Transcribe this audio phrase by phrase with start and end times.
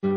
[0.00, 0.14] Hey,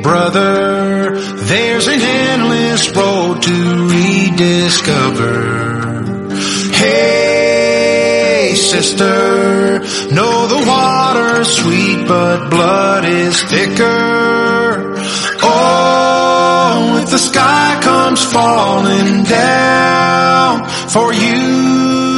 [0.00, 5.42] brother, there's an endless road to rediscover.
[6.72, 9.80] Hey, sister,
[10.14, 14.94] know the water's sweet, but blood is thicker.
[15.42, 22.09] Oh, if the sky comes falling down for you,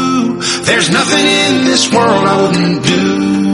[0.65, 3.52] there's nothing in this world I wouldn't do.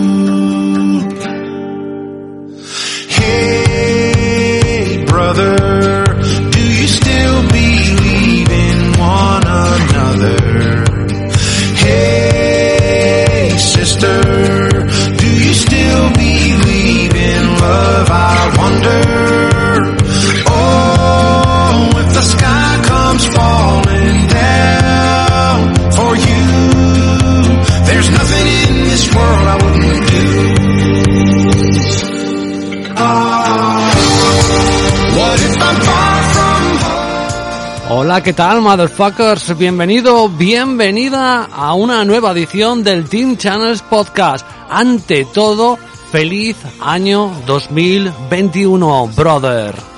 [38.22, 39.56] ¿Qué tal, motherfuckers?
[39.56, 44.44] Bienvenido, bienvenida a una nueva edición del Team Channels Podcast.
[44.68, 45.78] Ante todo,
[46.10, 49.97] feliz año 2021, brother.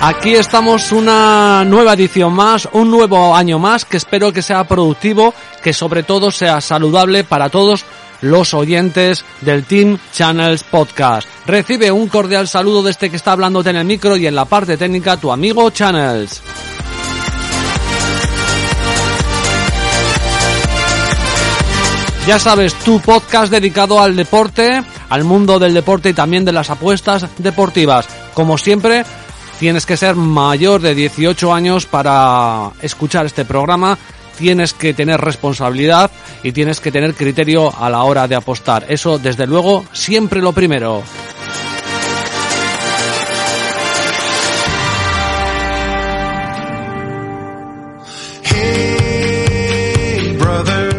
[0.00, 5.34] Aquí estamos una nueva edición más, un nuevo año más que espero que sea productivo,
[5.62, 7.84] que sobre todo sea saludable para todos
[8.20, 11.28] los oyentes del Team Channels Podcast.
[11.46, 14.44] Recibe un cordial saludo de este que está hablándote en el micro y en la
[14.44, 16.42] parte técnica tu amigo Channels.
[22.28, 26.68] Ya sabes, tu podcast dedicado al deporte, al mundo del deporte y también de las
[26.68, 28.06] apuestas deportivas.
[28.34, 29.02] Como siempre,
[29.58, 33.98] tienes que ser mayor de 18 años para escuchar este programa,
[34.38, 36.10] tienes que tener responsabilidad
[36.42, 38.86] y tienes que tener criterio a la hora de apostar.
[38.88, 41.02] Eso, desde luego, siempre lo primero.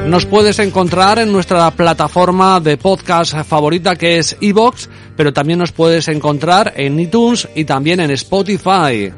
[0.10, 4.90] Nos puedes encontrar en nuestra plataforma de podcast favorita que es Evox,
[5.20, 9.12] pero también nos puedes encontrar en iTunes y también en Spotify.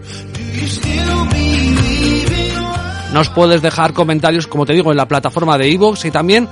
[3.13, 6.49] Nos puedes dejar comentarios, como te digo, en la plataforma de Evox y también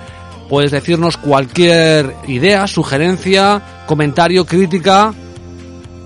[0.50, 5.16] puedes decirnos cualquier idea, sugerencia, comentario, crítica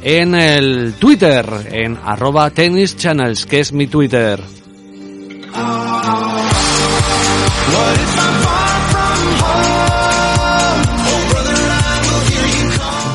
[0.02, 4.40] en el Twitter, en arroba tennis channels, que es mi Twitter.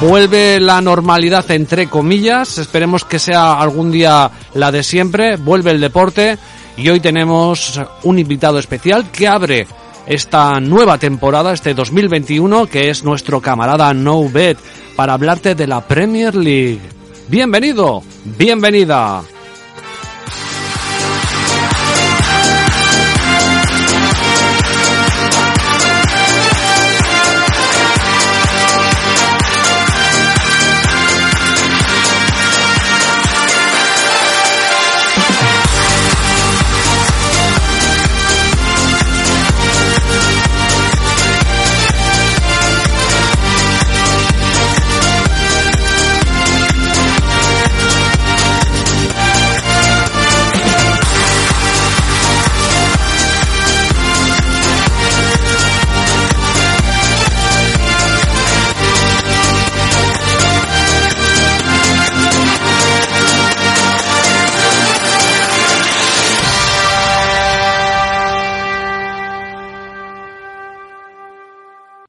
[0.01, 5.81] Vuelve la normalidad entre comillas, esperemos que sea algún día la de siempre, vuelve el
[5.81, 6.39] deporte
[6.77, 9.67] y hoy tenemos un invitado especial que abre
[10.07, 14.59] esta nueva temporada, este 2021, que es nuestro camarada No Bet,
[14.95, 16.81] para hablarte de la Premier League.
[17.27, 19.23] Bienvenido, bienvenida.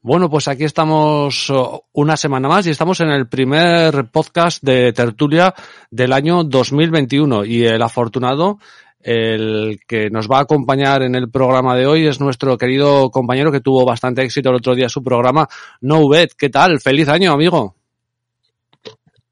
[0.10, 4.92] Bueno, pues aquí estamos oh, una semana más y estamos en el primer podcast de
[4.92, 5.54] tertulia
[5.92, 8.58] del año 2021 y el afortunado,
[9.02, 13.52] el que nos va a acompañar en el programa de hoy es nuestro querido compañero
[13.52, 15.48] que tuvo bastante éxito el otro día su programa,
[15.80, 16.34] No Bet.
[16.36, 16.80] ¿Qué tal?
[16.80, 17.76] Feliz año, amigo.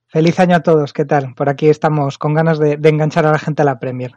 [0.06, 1.34] Feliz año a todos, ¿qué tal?
[1.34, 4.14] Por aquí estamos con ganas de, de enganchar a la gente a la Premier.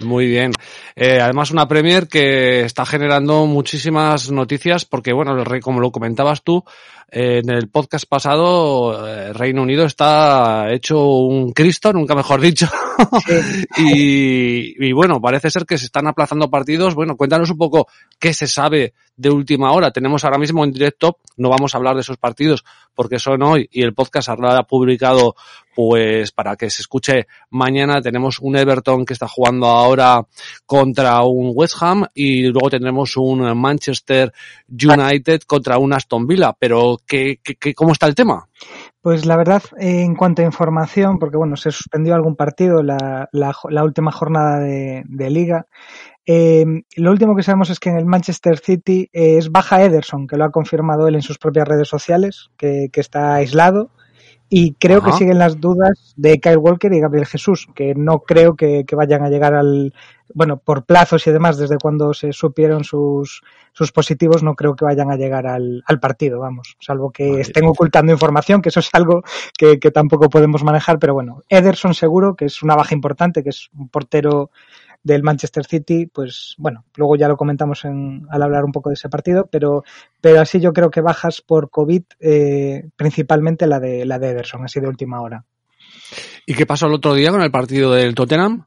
[0.00, 0.52] Muy bien.
[0.94, 6.64] Eh, además, una Premier que está generando muchísimas noticias porque, bueno, como lo comentabas tú,
[7.10, 12.68] en el podcast pasado, eh, Reino Unido está hecho un Cristo, nunca mejor dicho.
[13.78, 16.94] y, y, bueno, parece ser que se están aplazando partidos.
[16.94, 17.88] Bueno, cuéntanos un poco
[18.18, 19.90] qué se sabe de última hora.
[19.90, 22.64] Tenemos ahora mismo en directo, no vamos a hablar de esos partidos
[22.98, 25.36] porque son hoy y el podcast ha publicado
[25.72, 30.26] pues para que se escuche mañana tenemos un Everton que está jugando ahora
[30.66, 34.32] contra un West Ham y luego tendremos un Manchester
[34.68, 36.52] United contra un Aston Villa.
[36.58, 38.48] Pero ¿qué, qué, cómo está el tema?
[39.00, 43.28] Pues la verdad, en cuanto a información, porque bueno, se suspendió algún partido la,
[43.82, 45.66] última jornada de, liga,
[46.26, 46.64] eh,
[46.96, 50.36] lo último que sabemos es que en el Manchester City eh, es baja Ederson, que
[50.36, 53.90] lo ha confirmado él en sus propias redes sociales, que está aislado.
[54.50, 55.10] Y creo Ajá.
[55.10, 58.96] que siguen las dudas de Kyle Walker y Gabriel Jesús, que no creo que, que,
[58.96, 59.92] vayan a llegar al,
[60.34, 63.42] bueno, por plazos y demás, desde cuando se supieron sus,
[63.72, 67.66] sus positivos, no creo que vayan a llegar al, al partido, vamos, salvo que estén
[67.66, 69.22] ocultando información, que eso es algo
[69.56, 73.50] que, que tampoco podemos manejar, pero bueno, Ederson seguro, que es una baja importante, que
[73.50, 74.50] es un portero
[75.02, 78.94] del Manchester City, pues bueno, luego ya lo comentamos en, al hablar un poco de
[78.94, 79.84] ese partido, pero,
[80.20, 84.64] pero así yo creo que bajas por COVID, eh, principalmente la de, la de Ederson,
[84.64, 85.44] así de última hora.
[86.46, 88.64] ¿Y qué pasó el otro día con el partido del Tottenham?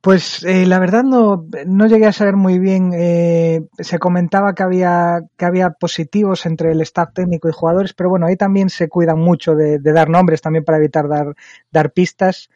[0.00, 2.92] Pues eh, la verdad no, no llegué a saber muy bien.
[2.94, 8.08] Eh, se comentaba que había, que había positivos entre el staff técnico y jugadores, pero
[8.08, 11.34] bueno, ahí también se cuidan mucho de, de dar nombres también para evitar dar,
[11.72, 12.48] dar pistas.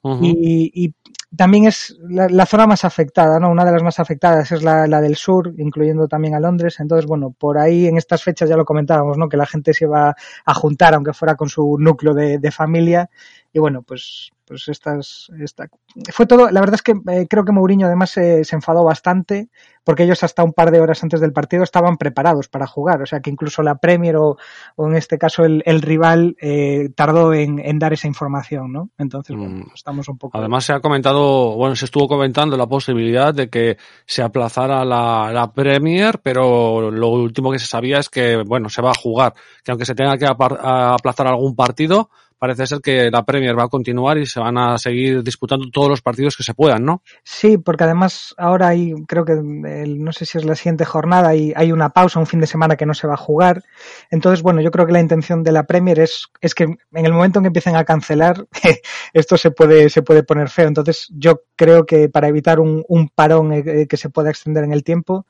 [0.00, 0.20] Uh -huh.
[0.22, 0.94] y, y,
[1.36, 3.50] también es la, zona más afectada, ¿no?
[3.50, 6.80] Una de las más afectadas es la, la, del sur, incluyendo también a Londres.
[6.80, 9.28] Entonces, bueno, por ahí en estas fechas ya lo comentábamos, ¿no?
[9.28, 13.10] Que la gente se iba a juntar, aunque fuera con su núcleo de, de familia.
[13.56, 15.68] Y bueno, pues pues estas, esta,
[16.12, 19.48] fue todo, la verdad es que eh, creo que Mourinho además se, se, enfadó bastante
[19.82, 23.06] porque ellos hasta un par de horas antes del partido estaban preparados para jugar, o
[23.06, 24.36] sea que incluso la Premier o,
[24.76, 28.90] o en este caso el, el rival eh, tardó en, en, dar esa información, ¿no?
[28.98, 29.74] Entonces, bueno, mm.
[29.74, 30.38] estamos un poco...
[30.38, 33.76] Además se ha comentado, bueno, se estuvo comentando la posibilidad de que
[34.06, 38.82] se aplazara la, la Premier, pero lo último que se sabía es que, bueno, se
[38.82, 43.24] va a jugar, que aunque se tenga que aplazar algún partido, parece ser que la
[43.24, 46.54] Premier va a continuar y se van a seguir disputando todos los partidos que se
[46.54, 47.02] puedan, ¿no?
[47.24, 51.52] Sí, porque además ahora hay, creo que no sé si es la siguiente jornada y
[51.56, 53.62] hay una pausa, un fin de semana que no se va a jugar.
[54.10, 57.12] Entonces, bueno, yo creo que la intención de la Premier es, es que en el
[57.12, 58.46] momento en que empiecen a cancelar,
[59.12, 60.68] esto se puede, se puede poner feo.
[60.68, 62.84] Entonces, yo creo que para evitar un,
[63.14, 65.26] parón eh, que se pueda extender en el tiempo,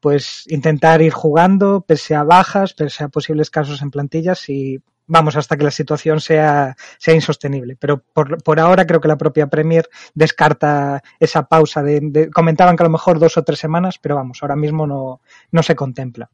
[0.00, 4.80] pues intentar ir jugando, pese a bajas, pese a posibles casos en plantillas y
[5.10, 7.76] vamos, hasta que la situación sea, sea insostenible.
[7.78, 11.82] Pero por, por, ahora creo que la propia Premier descarta esa pausa.
[11.82, 14.86] De, de, comentaban que a lo mejor dos o tres semanas, pero vamos, ahora mismo
[14.86, 15.20] no,
[15.50, 16.30] no se contempla.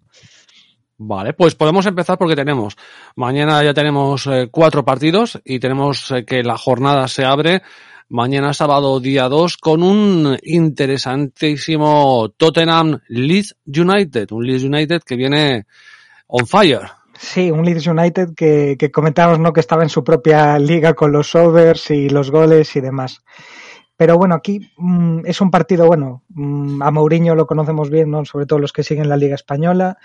[0.98, 2.76] Vale, pues podemos empezar porque tenemos,
[3.16, 7.62] mañana ya tenemos eh, cuatro partidos y tenemos eh, que la jornada se abre
[8.08, 15.66] mañana sábado día 2 con un interesantísimo Tottenham Leeds United, un Leeds United que viene
[16.28, 16.95] on fire.
[17.18, 19.52] Sí, un Leeds United que, que comentábamos ¿no?
[19.52, 23.22] que estaba en su propia liga con los overs y los goles y demás.
[23.96, 28.24] Pero bueno, aquí mmm, es un partido, bueno, mmm, a Mourinho lo conocemos bien, ¿no?
[28.24, 29.98] sobre todo los que siguen la Liga Española.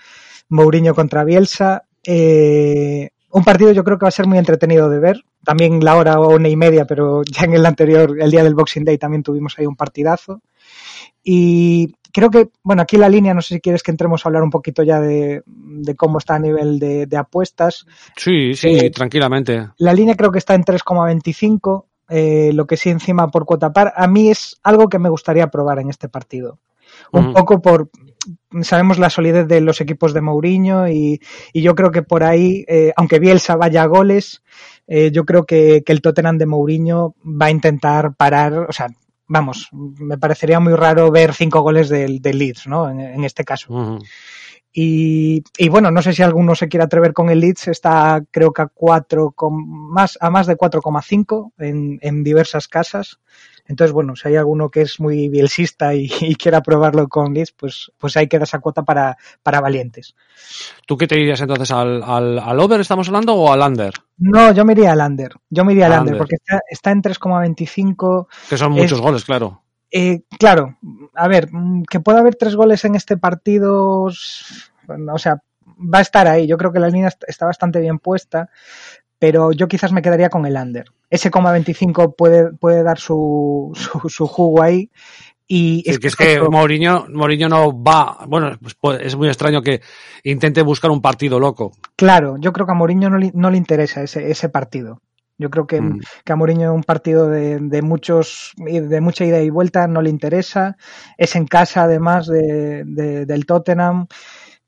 [0.48, 1.84] Mourinho contra Bielsa.
[2.04, 5.24] Eh, un partido yo creo que va a ser muy entretenido de ver.
[5.44, 8.54] También la hora o una y media, pero ya en el anterior, el día del
[8.54, 10.42] Boxing Day, también tuvimos ahí un partidazo.
[11.24, 14.42] Y creo que, bueno, aquí la línea, no sé si quieres que entremos a hablar
[14.42, 17.86] un poquito ya de, de cómo está a nivel de, de apuestas.
[18.16, 19.68] Sí, sí, eh, tranquilamente.
[19.78, 23.92] La línea creo que está en 3,25, eh, lo que sí encima por cuota par.
[23.96, 26.58] A mí es algo que me gustaría probar en este partido.
[27.10, 27.34] Un uh -huh.
[27.34, 27.88] poco por,
[28.62, 31.20] sabemos la solidez de los equipos de Mourinho y,
[31.52, 34.42] y yo creo que por ahí, eh, aunque Bielsa vaya a goles,
[34.86, 38.88] eh, yo creo que, que el Tottenham de Mourinho va a intentar parar, o sea,
[39.32, 42.90] vamos, me parecería muy raro ver cinco goles del, Leeds, ¿no?
[42.90, 43.98] En, en este caso.
[44.72, 48.52] Y, y, bueno, no sé si alguno se quiere atrever con el Leeds, está creo
[48.52, 53.18] que a 4, más, a más de 4,5 en, en diversas casas.
[53.66, 57.52] Entonces, bueno, si hay alguno que es muy bielsista y, y quiera probarlo con Leeds,
[57.52, 60.14] pues, pues ahí queda esa cuota para, para valientes.
[60.86, 63.92] ¿Tú qué te dirías entonces al, al, al over, estamos hablando, o al under?
[64.18, 65.32] No, yo me iría al under.
[65.50, 68.26] Yo me iría al, al under, under, porque está, está en 3,25.
[68.48, 69.61] Que son muchos es, goles, claro.
[69.92, 70.78] Eh, claro,
[71.14, 74.10] a ver, mm, que pueda haber tres goles en este partido, o
[75.18, 75.42] sea,
[75.78, 76.46] va a estar ahí.
[76.46, 78.48] Yo creo que la línea está bastante bien puesta,
[79.18, 80.86] pero yo quizás me quedaría con el under.
[81.10, 84.90] Ese coma 25 puede, puede dar su, su, su jugo ahí.
[85.46, 89.82] Y es, que, es que Mourinho, Mourinho no va, bueno, pues es muy extraño que
[90.24, 91.72] intente buscar un partido loco.
[91.94, 95.02] Claro, yo creo que a Mourinho no le, no le interesa ese, ese partido.
[95.42, 96.00] Yo creo que, mm.
[96.24, 100.10] que a Mourinho un partido de, de, muchos, de mucha ida y vuelta no le
[100.10, 100.76] interesa.
[101.18, 104.06] Es en casa, además, de, de del Tottenham.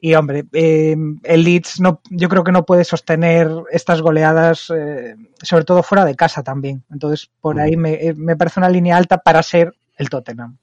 [0.00, 5.16] Y hombre, eh, el Leeds no, yo creo que no puede sostener estas goleadas, eh,
[5.40, 6.84] sobre todo fuera de casa también.
[6.92, 10.58] Entonces, por ahí me, eh, me, parece una línea alta para ser el Tottenham.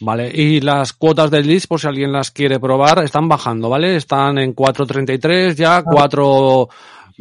[0.00, 3.96] Vale, y las cuotas del Leeds, por si alguien las quiere probar, están bajando, ¿vale?
[3.96, 5.84] Están en 4.33 ya, ah.
[5.84, 6.68] 4...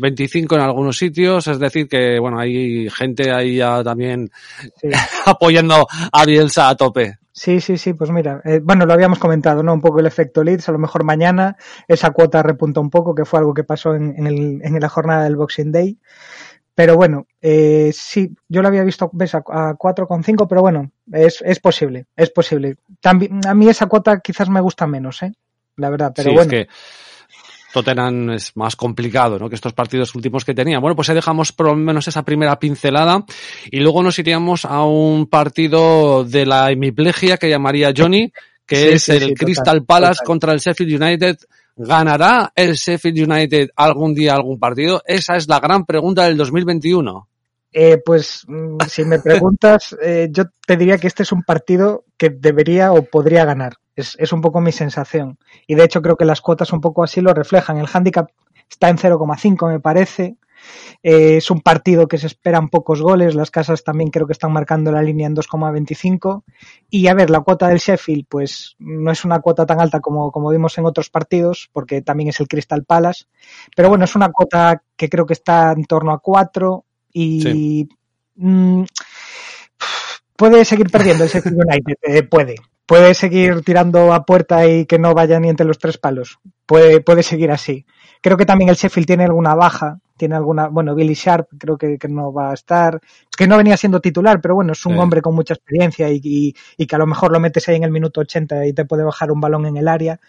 [0.02, 4.30] 25 en algunos sitios, es decir que, bueno, hay gente ahí ya también
[4.82, 4.90] sí.
[5.26, 7.20] apoyando a Bielsa a tope.
[7.32, 9.74] Sí, sí, sí, pues mira, eh, bueno, lo habíamos comentado, ¿no?
[9.74, 11.56] Un poco el efecto Leeds, a lo mejor mañana
[11.88, 14.90] esa cuota repunta un poco, que fue algo que pasó en, en, el, en la
[14.90, 15.98] jornada del Boxing Day.
[16.76, 21.42] Pero bueno, eh, sí, yo lo había visto ves, a, a 4,5, pero bueno, es,
[21.46, 22.78] es posible, es posible.
[23.00, 25.34] También, a mí esa cuota quizás me gusta menos, ¿eh?
[25.78, 26.52] La verdad, pero sí, bueno.
[26.52, 26.74] Es que
[27.74, 29.50] Tottenham es más complicado ¿no?
[29.50, 30.80] que estos partidos últimos que tenía.
[30.80, 33.24] Bueno, pues ahí dejamos por lo menos esa primera pincelada
[33.70, 38.32] y luego nos iríamos a un partido de la hemiplegia que llamaría Johnny,
[38.66, 40.28] que sí, es sí, el sí, Crystal total, Palace total.
[40.28, 41.38] contra el Sheffield United.
[41.76, 45.02] ¿Ganará el Sheffield United algún día algún partido?
[45.06, 47.28] Esa es la gran pregunta del 2021.
[47.74, 52.04] Eh, pues mm, si me preguntas, eh, yo te diría que este es un partido
[52.18, 53.74] que debería o podría ganar.
[53.96, 55.38] Es, es, un poco mi sensación.
[55.68, 57.78] Y de hecho creo que las cuotas un poco así lo reflejan.
[57.78, 58.30] El handicap
[58.70, 60.38] está en 0,5 me parece.
[61.04, 63.36] Eh, es un partido que se esperan pocos goles.
[63.36, 66.44] Las casas también creo que están marcando la línea en 2,25.
[66.90, 70.32] Y a ver, la cuota del Sheffield, pues no es una cuota tan alta como,
[70.32, 73.26] como vimos en otros partidos, porque también es el Crystal Palace.
[73.76, 77.90] Pero bueno, es una cuota que creo que está en torno a 4 y sí.
[78.36, 78.84] mmm,
[80.36, 82.56] puede seguir perdiendo el Sheffield United, eh, puede.
[82.92, 86.40] Puede seguir tirando a puerta y que no vaya ni entre los tres palos.
[86.66, 87.86] Puede, puede seguir así.
[88.22, 91.98] Creo que también el Sheffield tiene alguna baja, tiene alguna, bueno, Billy Sharp creo que,
[91.98, 93.00] que no va a estar,
[93.38, 95.00] que no venía siendo titular, pero bueno, es un sí.
[95.00, 97.86] hombre con mucha experiencia y, y, y, que a lo mejor lo metes ahí en
[97.86, 100.20] el minuto 80 y te puede bajar un balón en el área.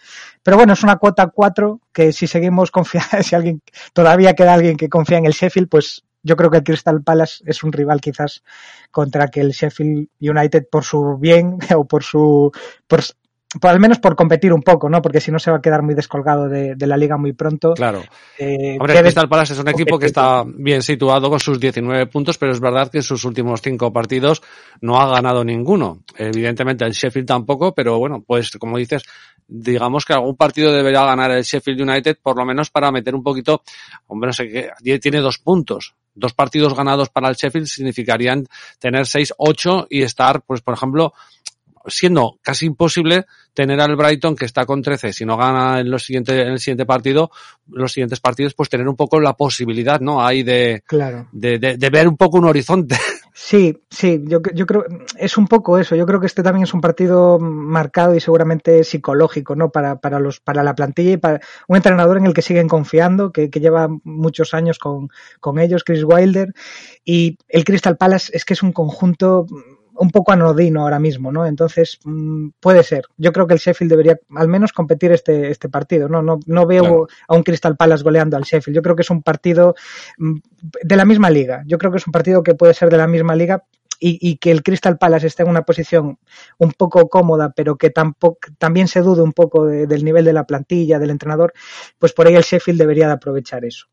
[0.41, 4.77] Pero bueno, es una cuota 4 que si seguimos confiando, si alguien, todavía queda alguien
[4.77, 8.01] que confía en el Sheffield, pues yo creo que el Crystal Palace es un rival
[8.01, 8.43] quizás
[8.91, 12.51] contra que el Sheffield United por su bien o por su
[12.87, 13.01] por,
[13.59, 15.01] por al menos por competir un poco, ¿no?
[15.01, 17.73] Porque si no se va a quedar muy descolgado de, de la liga muy pronto.
[17.73, 18.01] Claro.
[18.37, 22.07] Eh, Hombre, el Crystal Palace es un equipo que está bien situado con sus 19
[22.07, 24.41] puntos, pero es verdad que en sus últimos cinco partidos
[24.81, 26.03] no ha ganado ninguno.
[26.17, 29.03] Evidentemente el Sheffield tampoco, pero bueno, pues como dices,
[29.47, 33.23] digamos que algún partido debería ganar el Sheffield United, por lo menos para meter un
[33.23, 33.61] poquito,
[34.07, 35.95] hombre, no sé qué, tiene dos puntos.
[36.15, 38.45] Dos partidos ganados para el Sheffield significarían
[38.79, 41.13] tener seis, ocho y estar, pues, por ejemplo,
[41.87, 46.03] siendo casi imposible tener al Brighton que está con 13, si no gana en, los
[46.03, 47.31] siguientes, en el siguiente partido,
[47.67, 50.25] los siguientes partidos, pues tener un poco la posibilidad, ¿no?
[50.25, 51.27] Hay de, claro.
[51.31, 52.97] de, de, de ver un poco un horizonte.
[53.35, 54.85] Sí, sí, yo, yo creo,
[55.17, 55.95] es un poco eso.
[55.95, 59.71] Yo creo que este también es un partido marcado y seguramente psicológico, ¿no?
[59.71, 63.31] Para, para los, para la plantilla y para un entrenador en el que siguen confiando,
[63.31, 65.09] que, que lleva muchos años con,
[65.39, 66.53] con ellos, Chris Wilder.
[67.03, 69.47] Y el Crystal Palace es que es un conjunto
[69.95, 71.45] un poco anodino ahora mismo, ¿no?
[71.45, 73.05] Entonces, mmm, puede ser.
[73.17, 76.21] Yo creo que el Sheffield debería al menos competir este, este partido, ¿no?
[76.21, 77.07] No, no veo claro.
[77.27, 78.75] a un Crystal Palace goleando al Sheffield.
[78.75, 79.75] Yo creo que es un partido
[80.17, 80.37] mm,
[80.83, 81.63] de la misma liga.
[81.65, 83.63] Yo creo que es un partido que puede ser de la misma liga,
[83.99, 86.17] y, y, que el Crystal Palace esté en una posición
[86.57, 90.33] un poco cómoda, pero que tampoco, también se dude un poco de, del nivel de
[90.33, 91.53] la plantilla, del entrenador,
[91.97, 93.85] pues por ahí el Sheffield debería de aprovechar eso.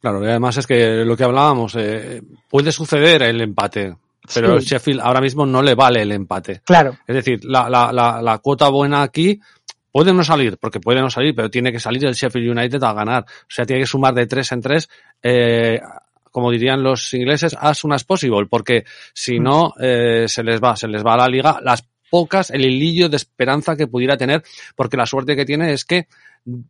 [0.00, 3.96] Claro, y además es que lo que hablábamos, eh, puede suceder el empate,
[4.34, 4.68] pero sí.
[4.68, 6.62] Sheffield ahora mismo no le vale el empate.
[6.64, 6.96] Claro.
[7.06, 9.40] Es decir, la, la, la, la cuota buena aquí
[9.90, 12.92] puede no salir, porque puede no salir, pero tiene que salir el Sheffield United a
[12.94, 13.24] ganar.
[13.24, 14.88] O sea, tiene que sumar de tres en tres,
[15.22, 15.80] eh,
[16.30, 20.76] como dirían los ingleses, as soon as possible, porque si no, eh, se les va,
[20.76, 24.42] se les va a la liga las pocas, el hilillo de esperanza que pudiera tener,
[24.76, 26.08] porque la suerte que tiene es que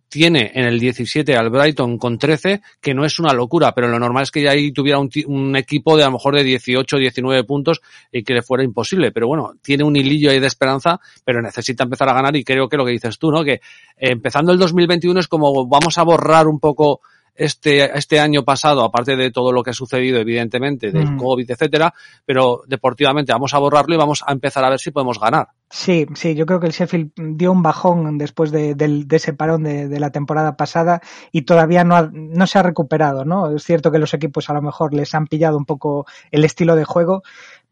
[0.09, 3.99] tiene en el 17 al Brighton con 13, que no es una locura, pero lo
[3.99, 6.97] normal es que ya ahí tuviera un, un, equipo de a lo mejor de 18,
[6.97, 7.81] 19 puntos
[8.13, 9.11] y que le fuera imposible.
[9.11, 12.69] Pero bueno, tiene un hilillo ahí de esperanza, pero necesita empezar a ganar y creo
[12.69, 13.43] que lo que dices tú, ¿no?
[13.43, 13.61] Que
[13.97, 17.01] empezando el 2021 es como vamos a borrar un poco
[17.35, 21.17] este, este año pasado, aparte de todo lo que ha sucedido, evidentemente, del Mm.
[21.17, 21.93] COVID, etcétera,
[22.25, 25.49] pero deportivamente vamos a borrarlo y vamos a empezar a ver si podemos ganar.
[25.71, 29.63] Sí, sí, yo creo que el Sheffield dio un bajón después de, de ese parón
[29.63, 33.51] de, de la temporada pasada y todavía no, ha- no se ha recuperado, ¿no?
[33.57, 36.77] Es cierto que los equipos a lo mejor les han pillado un poco el estilo
[36.77, 37.23] de juego,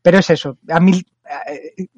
[0.02, 0.58] pero es eso.
[0.68, 1.02] A mí,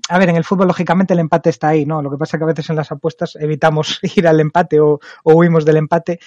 [0.09, 2.03] a ver, en el fútbol lógicamente el empate está ahí, ¿no?
[2.03, 5.01] Lo que pasa es que a veces en las apuestas evitamos ir al empate o,
[5.25, 6.19] o huimos del empate,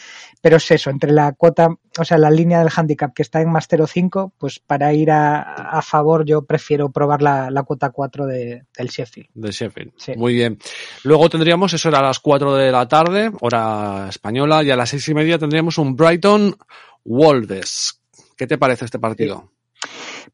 [0.41, 3.51] pero es eso, entre la cuota, o sea, la línea del handicap que está en
[3.51, 8.25] más 0,5, pues para ir a, a favor yo prefiero probar la, la cuota 4
[8.25, 9.29] de, del Sheffield.
[9.33, 9.91] De Sheffield.
[9.97, 10.13] Sí.
[10.15, 10.57] Muy bien.
[11.03, 14.89] Luego tendríamos, eso era a las 4 de la tarde, hora española, y a las
[14.89, 16.55] seis y media tendríamos un Brighton
[17.03, 18.01] Wolves.
[18.35, 19.54] ¿Qué te parece este partido?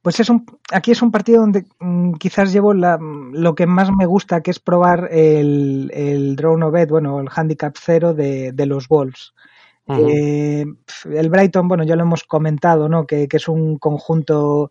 [0.02, 3.90] Pues es un, aquí es un partido donde mm, quizás llevo la, lo que más
[3.96, 8.52] me gusta, que es probar el, el drone of bet, bueno, el handicap cero de,
[8.52, 9.34] de los Wolves.
[9.88, 10.66] Eh,
[11.12, 13.06] el Brighton, bueno, ya lo hemos comentado, ¿no?
[13.06, 14.70] Que, que es un conjunto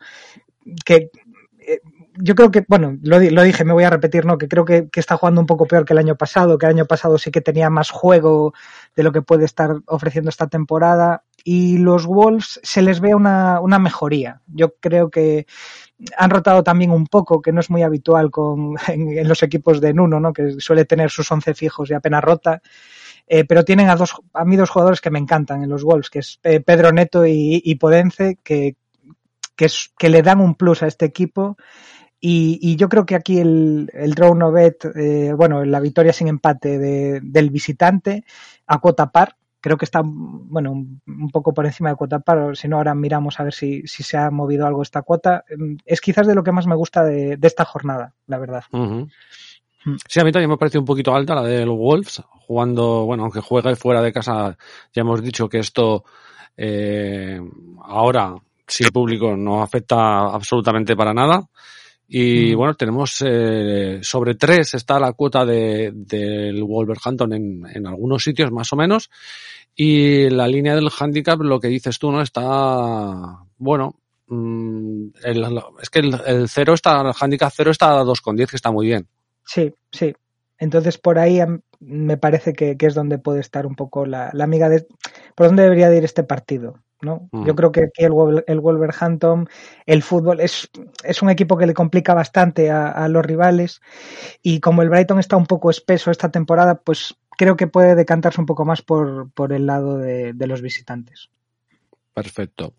[0.84, 1.10] que
[1.58, 1.80] eh,
[2.16, 4.38] yo creo que, bueno, lo, lo dije, me voy a repetir, ¿no?
[4.38, 6.72] Que creo que, que está jugando un poco peor que el año pasado, que el
[6.72, 8.54] año pasado sí que tenía más juego
[8.96, 11.24] de lo que puede estar ofreciendo esta temporada.
[11.44, 14.42] Y los Wolves se les ve una, una mejoría.
[14.46, 15.46] Yo creo que
[16.16, 19.94] han rotado también un poco, que no es muy habitual con, en, los equipos de
[19.94, 20.32] Nuno, ¿no?
[20.32, 22.62] Que suele tener sus 11 fijos y apenas rota.
[23.26, 26.10] Eh, pero tienen a dos, a mí dos jugadores que me encantan en los Wolves,
[26.10, 28.74] que es eh, Pedro Neto y Podence, que,
[29.60, 31.58] que, es, que le dan un plus a este equipo.
[32.18, 36.14] Y, y yo creo que aquí el, el draw no bet, eh, bueno, la victoria
[36.14, 38.24] sin empate de, del visitante
[38.66, 42.68] a cuota par, creo que está, bueno, un, poco por encima de cuota par, si
[42.68, 45.44] no, ahora miramos a ver si, si se ha movido algo esta cuota.
[45.54, 48.64] Mm, Es quizás de lo que más me gusta de, de esta jornada, la verdad.
[48.72, 49.02] Mm.
[50.08, 53.40] Sí, a mí también me parece un poquito alta la del Wolves, jugando, bueno, aunque
[53.40, 54.56] juegue fuera de casa,
[54.94, 56.04] ya hemos dicho que esto
[56.56, 57.40] eh,
[57.82, 58.36] ahora
[58.70, 61.44] sin público no afecta absolutamente para nada.
[62.12, 62.56] Y Mm.
[62.58, 68.50] bueno, tenemos eh, sobre tres está la cuota de, del Wolverhampton en, en algunos sitios
[68.50, 69.10] más o menos.
[69.76, 72.20] Y la línea del handicap, lo que dices tú, ¿no?
[72.20, 73.94] Está, bueno,
[74.26, 78.56] mm, el- es que el, el cero está, el handicap cero está a 2,10, que
[78.56, 79.06] está muy bien.
[79.44, 80.12] Sí, sí.
[80.58, 84.30] Entonces por ahí am, me parece que, que es donde puede estar un poco la,
[84.32, 84.86] la amiga de
[85.34, 86.76] por dónde debería de ir este partido.
[87.02, 87.28] ¿no?
[87.32, 87.46] Mm.
[87.46, 89.48] Yo creo que aquí el, el Wolverhampton,
[89.86, 90.68] el fútbol, es,
[91.02, 93.80] es un equipo que le complica bastante a, a los rivales
[94.42, 98.40] y como el Brighton está un poco espeso esta temporada, pues creo que puede decantarse
[98.40, 101.30] un poco más por, por el lado de, de los visitantes.
[102.12, 102.74] Perfecto.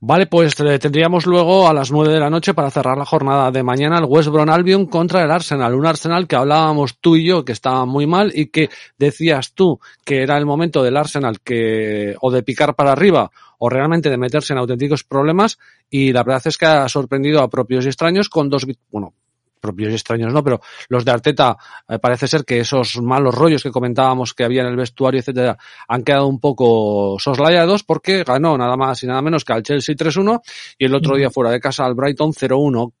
[0.00, 3.50] Vale, pues eh, tendríamos luego a las nueve de la noche para cerrar la jornada
[3.50, 5.74] de mañana el West Brom Albion contra el Arsenal.
[5.74, 9.80] Un Arsenal que hablábamos tú y yo que estaba muy mal y que decías tú
[10.04, 14.16] que era el momento del Arsenal que o de picar para arriba o realmente de
[14.16, 15.58] meterse en auténticos problemas
[15.90, 19.14] y la verdad es que ha sorprendido a propios y extraños con dos, bueno,
[19.60, 21.56] propios y extraños no, pero los de Arteta
[21.88, 25.56] eh, parece ser que esos malos rollos que comentábamos que había en el vestuario, etcétera,
[25.88, 29.94] han quedado un poco soslayados porque ganó nada más y nada menos que al Chelsea
[29.94, 30.40] 3-1
[30.78, 32.92] y el otro día fuera de casa al Brighton 0-1.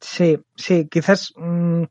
[0.00, 1.82] Sí, sí, quizás mm,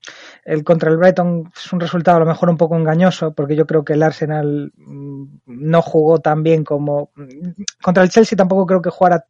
[0.46, 3.68] el contra el Brighton es un resultado a lo mejor un poco engañoso, porque yo
[3.68, 8.66] creo que el Arsenal mm, no jugó tan bien como mm, contra el Chelsea tampoco
[8.66, 9.26] creo que jugara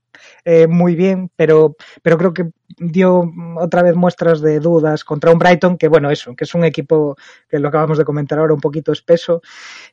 [0.46, 3.24] eh, muy bien, pero pero creo que dio
[3.60, 7.16] otra vez muestras de dudas contra un Brighton que bueno eso, que es un equipo
[7.50, 9.42] que lo acabamos de comentar ahora un poquito espeso.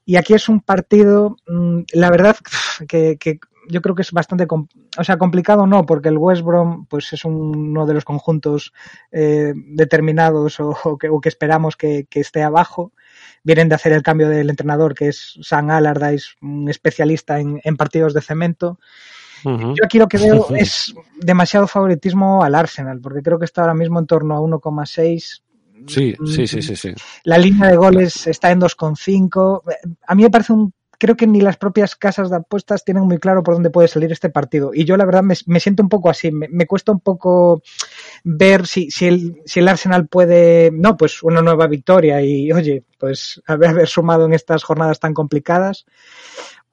[0.05, 1.37] Y aquí es un partido,
[1.93, 2.37] la verdad
[2.89, 6.87] que, que yo creo que es bastante, o sea, complicado no, porque el West Brom
[6.87, 8.73] pues es un- uno de los conjuntos
[9.13, 12.93] eh, determinados o, o que, o que esperamos que, que esté abajo.
[13.43, 17.77] Vienen de hacer el cambio del entrenador, que es Sam Allardyce, un especialista en, en
[17.77, 18.79] partidos de cemento.
[19.75, 23.75] Yo aquí lo que veo es demasiado favoritismo al Arsenal, porque creo que está ahora
[23.75, 25.43] mismo en torno a 1,6.
[25.87, 26.95] Sí, sí, sí, sí, sí.
[27.25, 29.63] La línea de goles está en 2,5.
[30.07, 30.73] A mí me parece un.
[31.05, 34.11] Creo que ni las propias casas de apuestas tienen muy claro por dónde puede salir
[34.11, 34.71] este partido.
[34.73, 36.33] Y yo, la verdad, me, me siento un poco así.
[36.33, 37.61] Me, me cuesta un poco
[38.23, 40.71] ver si, si, el, si el Arsenal puede.
[40.73, 45.13] No, pues una nueva victoria y, oye, pues haber, haber sumado en estas jornadas tan
[45.13, 45.85] complicadas.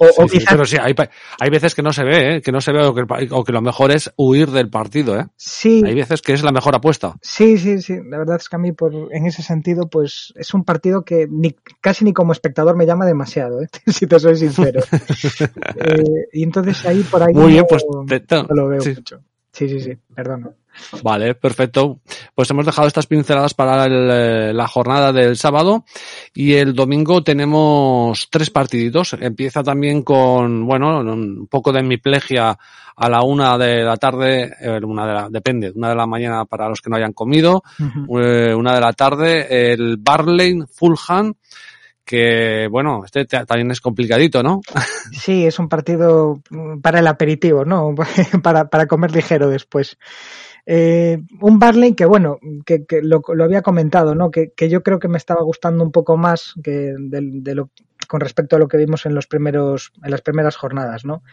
[0.03, 0.53] O, Sí, o sí, quizás.
[0.53, 0.95] pero sí, hay,
[1.39, 2.41] hay veces que no se ve, ¿eh?
[2.41, 5.19] que no se ve o que, o que lo mejor es huir del partido.
[5.19, 5.27] ¿eh?
[5.37, 7.15] Sí, Hay veces que es la mejor apuesta.
[7.21, 7.97] Sí, sí, sí.
[8.09, 11.27] La verdad es que a mí, por, en ese sentido, pues es un partido que
[11.29, 13.67] ni, casi ni como espectador me llama demasiado, ¿eh?
[13.87, 14.81] si te soy sincero.
[15.75, 18.81] Eh, y entonces ahí por ahí Muy bien, no- pues te- te- no lo veo
[18.81, 18.93] sí.
[18.95, 19.19] mucho.
[19.53, 20.55] Sí, sí, sí, perdón.
[21.03, 21.99] Vale, perfecto.
[22.35, 25.85] Pues hemos dejado estas pinceladas para el, eh, la jornada del sábado
[26.33, 29.13] y el domingo tenemos tres partiditos.
[29.19, 32.57] Empieza también con, bueno, un poco de hemiplegia
[32.95, 36.45] a la una de la tarde, eh, una de la, depende, una de la mañana
[36.45, 41.33] para los que no hayan comido, eh, una de la tarde, el Barley Fulham
[42.03, 44.61] que bueno, este también es complicadito, ¿no?
[45.13, 46.41] Sí, es un partido
[46.81, 47.95] para el aperitivo, ¿no?
[48.43, 49.97] para, para comer ligero después.
[50.65, 54.31] Eh, un Barley que, bueno, que, lo, había comentado, ¿no?
[54.31, 56.95] Que, que, yo creo que me estaba gustando un poco más que
[58.07, 61.23] con respecto a lo que vimos en los primeros, en las primeras jornadas, ¿no?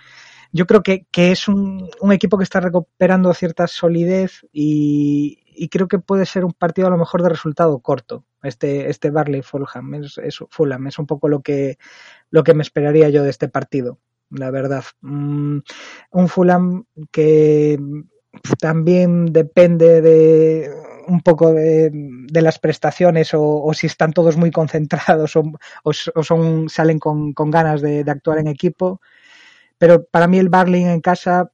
[0.52, 5.98] Yo creo que, que es un, equipo que está recuperando cierta solidez y, creo que
[5.98, 8.24] puede ser un partido a lo mejor de resultado corto.
[8.42, 11.78] Este, este Barley Fulham es, es, Fulham, es un poco lo que,
[12.30, 13.98] lo que me esperaría yo de este partido,
[14.30, 14.84] la verdad.
[15.00, 15.58] Mm,
[16.12, 17.78] un Fulham que
[18.60, 20.70] también depende de
[21.06, 21.90] un poco de,
[22.32, 28.10] las prestaciones o, si están todos muy concentrados o, son, salen con, ganas de, de,
[28.10, 29.00] actuar en equipo.
[29.78, 31.50] Pero para mí el Barley en casa,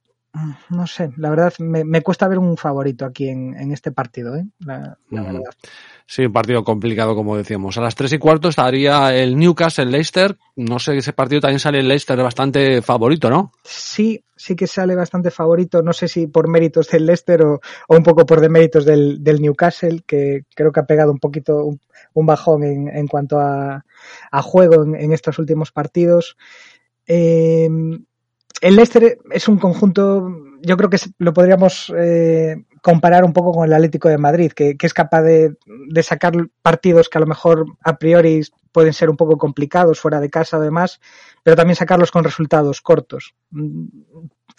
[0.69, 4.35] no sé, la verdad me, me cuesta ver un favorito aquí en, en este partido,
[4.35, 4.45] ¿eh?
[4.59, 5.33] la, la uh -huh.
[5.33, 5.51] verdad.
[6.07, 7.77] Sí, un partido complicado, como decíamos.
[7.77, 10.37] A las tres y cuarto estaría el Newcastle Leicester.
[10.55, 13.51] No sé, ese partido también sale el Leicester bastante favorito, ¿no?
[13.63, 15.81] Sí, sí que sale bastante favorito.
[15.81, 19.41] No sé si por méritos del Leicester o, o un poco por deméritos del, del,
[19.41, 21.79] Newcastle, que creo que ha pegado un poquito un,
[22.13, 23.83] un bajón en, en, cuanto a,
[24.31, 26.37] a juego en, en, estos últimos partidos.
[27.07, 27.67] Eh,
[28.61, 30.29] el Leicester es un conjunto,
[30.61, 34.77] yo creo que lo podríamos eh, comparar un poco con el Atlético de Madrid, que,
[34.77, 38.41] que es capaz de, de, sacar partidos que a lo mejor a priori
[38.71, 40.99] pueden ser un poco complicados fuera de casa además,
[41.43, 43.33] pero también sacarlos con resultados cortos.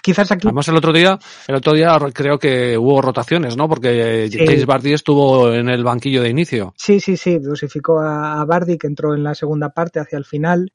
[0.03, 0.47] Quizás aquí.
[0.47, 3.69] Además, el otro día, el otro día creo que hubo rotaciones, ¿no?
[3.69, 4.39] Porque sí.
[4.39, 6.75] James Bardi estuvo en el banquillo de inicio.
[6.77, 7.39] Sí, sí, sí.
[7.39, 10.73] Dosificó a, a Bardi, que entró en la segunda parte hacia el final.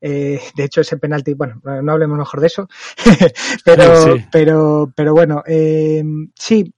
[0.00, 2.68] Eh, de hecho, ese penalti, bueno, no hablemos mejor de eso,
[3.64, 4.24] pero, sí.
[4.30, 6.72] pero, pero bueno, eh, sí,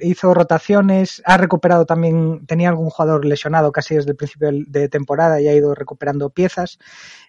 [0.00, 5.40] hizo rotaciones, ha recuperado también, tenía algún jugador lesionado casi desde el principio de temporada
[5.40, 6.78] y ha ido recuperando piezas.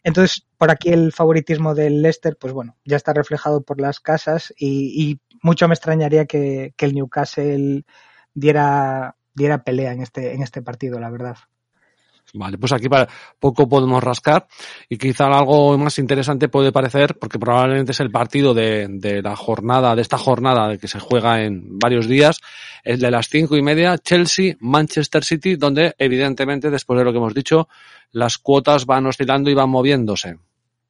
[0.03, 4.53] Entonces, por aquí el favoritismo del Leicester, pues bueno, ya está reflejado por las casas
[4.57, 7.83] y, y mucho me extrañaría que, que el Newcastle
[8.33, 11.35] diera, diera pelea en este, en este partido, la verdad.
[12.35, 13.07] Vale, pues aquí para
[13.39, 14.47] poco podemos rascar
[14.89, 19.35] y quizá algo más interesante puede parecer, porque probablemente es el partido de, de la
[19.35, 22.41] jornada, de esta jornada que se juega en varios días,
[22.83, 27.19] el de las cinco y media, Chelsea, Manchester City, donde evidentemente, después de lo que
[27.19, 27.67] hemos dicho,
[28.11, 30.37] las cuotas van oscilando y van moviéndose.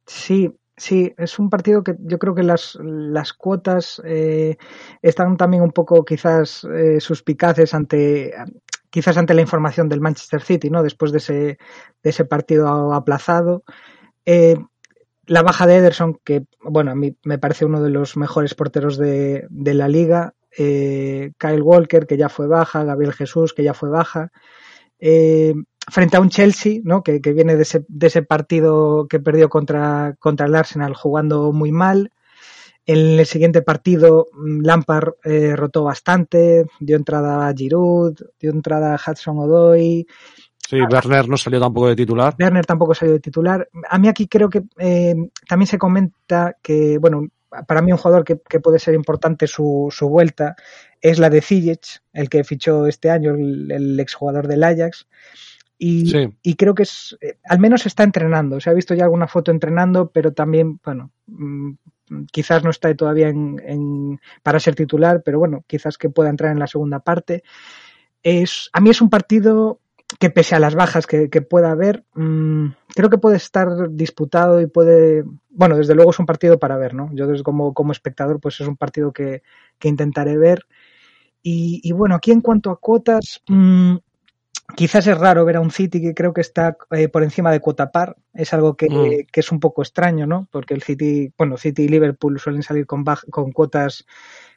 [0.05, 4.57] Sí, Sí, es un partido que yo creo que las, las cuotas eh,
[5.03, 8.33] están también un poco quizás eh, suspicaces ante
[8.93, 10.83] quizás ante la información del Manchester City, ¿no?
[10.83, 11.33] Después de ese,
[12.03, 13.63] de ese partido aplazado.
[14.23, 14.55] Eh,
[15.25, 18.97] la baja de Ederson, que, bueno, a mí me parece uno de los mejores porteros
[18.99, 20.35] de, de la liga.
[20.55, 22.83] Eh, Kyle Walker, que ya fue baja.
[22.83, 24.31] Gabriel Jesús, que ya fue baja.
[24.99, 25.55] Eh,
[25.91, 27.01] frente a un Chelsea, ¿no?
[27.01, 31.51] Que, que viene de ese, de ese, partido que perdió contra, contra el Arsenal jugando
[31.51, 32.11] muy mal.
[32.85, 34.27] En el siguiente partido,
[34.61, 40.05] Lampard eh, rotó bastante, dio entrada a Giroud, dio entrada a Hudson Odoi.
[40.57, 42.35] Sí, Werner no salió tampoco de titular.
[42.37, 43.69] Werner tampoco salió de titular.
[43.89, 45.15] A mí aquí creo que eh,
[45.47, 47.29] también se comenta que, bueno,
[47.67, 50.55] para mí un jugador que, que puede ser importante su, su, vuelta
[51.01, 55.07] es la de Ziyech, el que fichó este año, el, el exjugador del Ajax.
[55.77, 56.29] Y, sí.
[56.41, 58.59] y, creo que es, eh, al menos está entrenando.
[58.59, 61.73] Se ha visto ya alguna foto entrenando, pero también, bueno, mmm,
[62.31, 66.59] quizás no está todavía en, para ser titular, pero bueno, quizás que pueda entrar en
[66.59, 67.43] la segunda parte.
[68.21, 69.79] Es, a mí es un partido
[70.19, 74.67] que pese a las bajas que, pueda haber, mmm, creo que puede estar disputado y
[74.67, 77.09] puede, bueno, desde luego es un partido para ver, ¿no?
[77.13, 79.41] Yo desde como, como espectador, pues es un partido que,
[79.79, 80.65] que intentaré ver.
[81.45, 83.95] Y, bueno, aquí en cuanto a cuotas, mmm,
[84.75, 87.59] quizás es raro ver a un City que creo que está eh, por encima de
[87.59, 88.15] cuota par.
[88.33, 89.27] Es algo que, mm.
[89.31, 90.47] que, es un poco extraño, ¿no?
[90.51, 94.05] Porque el City, bueno, City y Liverpool suelen salir con, con cuotas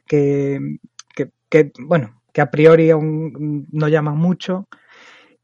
[0.06, 0.78] que,
[1.14, 4.68] que, que, bueno, que a priori aún no llaman mucho.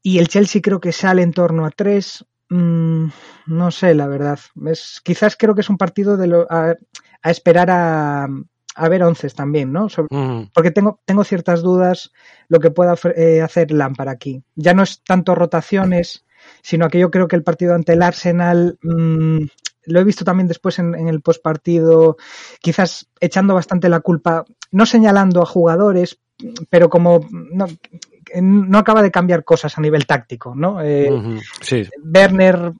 [0.01, 2.25] Y el Chelsea creo que sale en torno a tres.
[2.49, 3.07] Mm,
[3.47, 4.39] no sé, la verdad.
[4.65, 6.75] Es, quizás creo que es un partido de lo, a,
[7.21, 8.27] a esperar a,
[8.75, 9.89] a ver once también, ¿no?
[9.89, 10.09] Sobre.
[10.53, 12.11] Porque tengo, tengo ciertas dudas
[12.47, 14.43] lo que pueda eh, hacer Lampard aquí.
[14.55, 16.25] Ya no es tanto rotaciones,
[16.61, 19.45] sino que yo creo que el partido ante el Arsenal mmm,
[19.85, 22.17] lo he visto también después en, en el postpartido,
[22.61, 26.19] quizás echando bastante la culpa, no señalando a jugadores,
[26.69, 27.67] pero como no,
[28.41, 30.81] no acaba de cambiar cosas a nivel táctico, ¿no?
[30.81, 31.09] Eh,
[31.61, 32.73] Sí, Werner,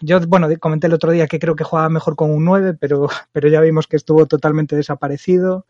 [0.00, 3.08] yo, bueno, comenté el otro día que creo que jugaba mejor con un 9, pero,
[3.32, 5.66] pero ya vimos que estuvo totalmente desaparecido.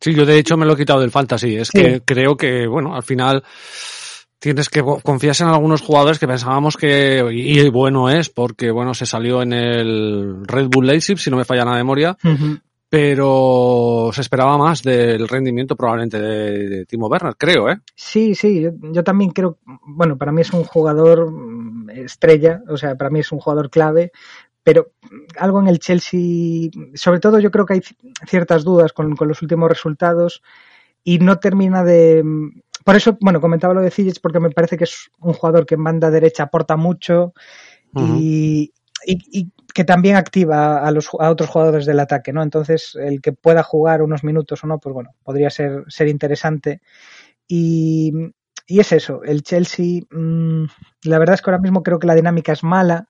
[0.00, 1.56] Sí, yo de hecho me lo he quitado del fantasy.
[1.56, 1.78] Es Sí.
[1.80, 3.42] que creo que, bueno, al final
[4.38, 9.06] tienes que confiarse en algunos jugadores que pensábamos que, y bueno es, porque bueno, se
[9.06, 12.16] salió en el Red Bull Leipzig, si no me falla la memoria,
[12.88, 17.78] pero se esperaba más del rendimiento probablemente de, de Timo Werner, creo, ¿eh?
[17.96, 22.76] Sí, sí, yo, yo también creo, bueno, para mí es un jugador mm, estrella, o
[22.76, 24.12] sea, para mí es un jugador clave,
[24.62, 24.92] pero
[25.38, 29.28] algo en el Chelsea, sobre todo yo creo que hay ci- ciertas dudas con, con
[29.28, 30.42] los últimos resultados
[31.02, 32.24] y no termina de...
[32.84, 35.74] Por eso, bueno, comentaba lo de Ziyech porque me parece que es un jugador que
[35.74, 37.32] en banda derecha aporta mucho
[38.08, 38.72] y,
[39.06, 42.44] y, y que también activa a, los, a otros jugadores del ataque, ¿no?
[42.44, 46.80] Entonces, el que pueda jugar unos minutos o no, pues bueno, podría ser, ser interesante.
[47.48, 48.12] Y,
[48.68, 50.64] es eso, el Chelsea, mmm,
[51.02, 53.08] la verdad es que ahora mismo creo que la dinámica es mala.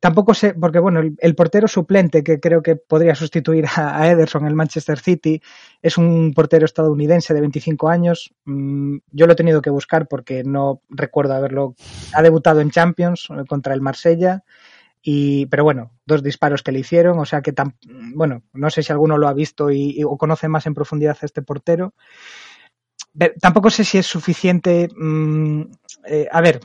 [0.00, 4.46] Tampoco sé, porque bueno, el, portero suplente que creo que podría sustituir a, a, Ederson
[4.46, 5.42] el Manchester City
[5.82, 8.32] es un portero estadounidense de 25 años.
[8.44, 11.74] Mm, yo lo he tenido que buscar porque no recuerdo haberlo.
[12.14, 14.44] Ha debutado en Champions eh, contra el Marsella.
[15.02, 17.76] Y, pero bueno, dos disparos que le hicieron, o sea que tan,
[18.14, 21.26] bueno, no sé si alguno lo ha visto y, o conoce más en profundidad a
[21.26, 21.94] este portero.
[23.16, 24.88] Pero tampoco sé si es suficiente.
[24.96, 25.62] Mmm,
[26.06, 26.60] eh, a ver,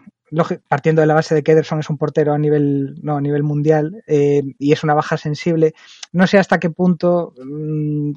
[0.68, 3.44] partiendo de la base de que Ederson es un portero a nivel, no, a nivel
[3.44, 5.74] mundial eh, y es una baja sensible,
[6.12, 8.12] no sé hasta qué punto mmm,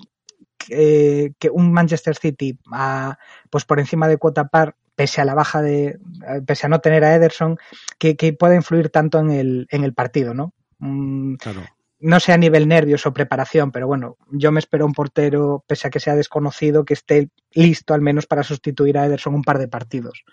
[0.58, 3.18] que, un Manchester City a,
[3.50, 5.98] pues por encima de cuota par pese a la baja de,
[6.46, 7.58] pese a no tener a Ederson,
[7.98, 10.54] que, que pueda influir tanto en el, en el partido, ¿no?
[10.78, 11.62] Mm, claro.
[11.98, 15.86] No sé a nivel nervios o preparación, pero bueno, yo me espero un portero, pese
[15.86, 19.58] a que sea desconocido, que esté listo al menos para sustituir a Ederson un par
[19.58, 20.24] de partidos.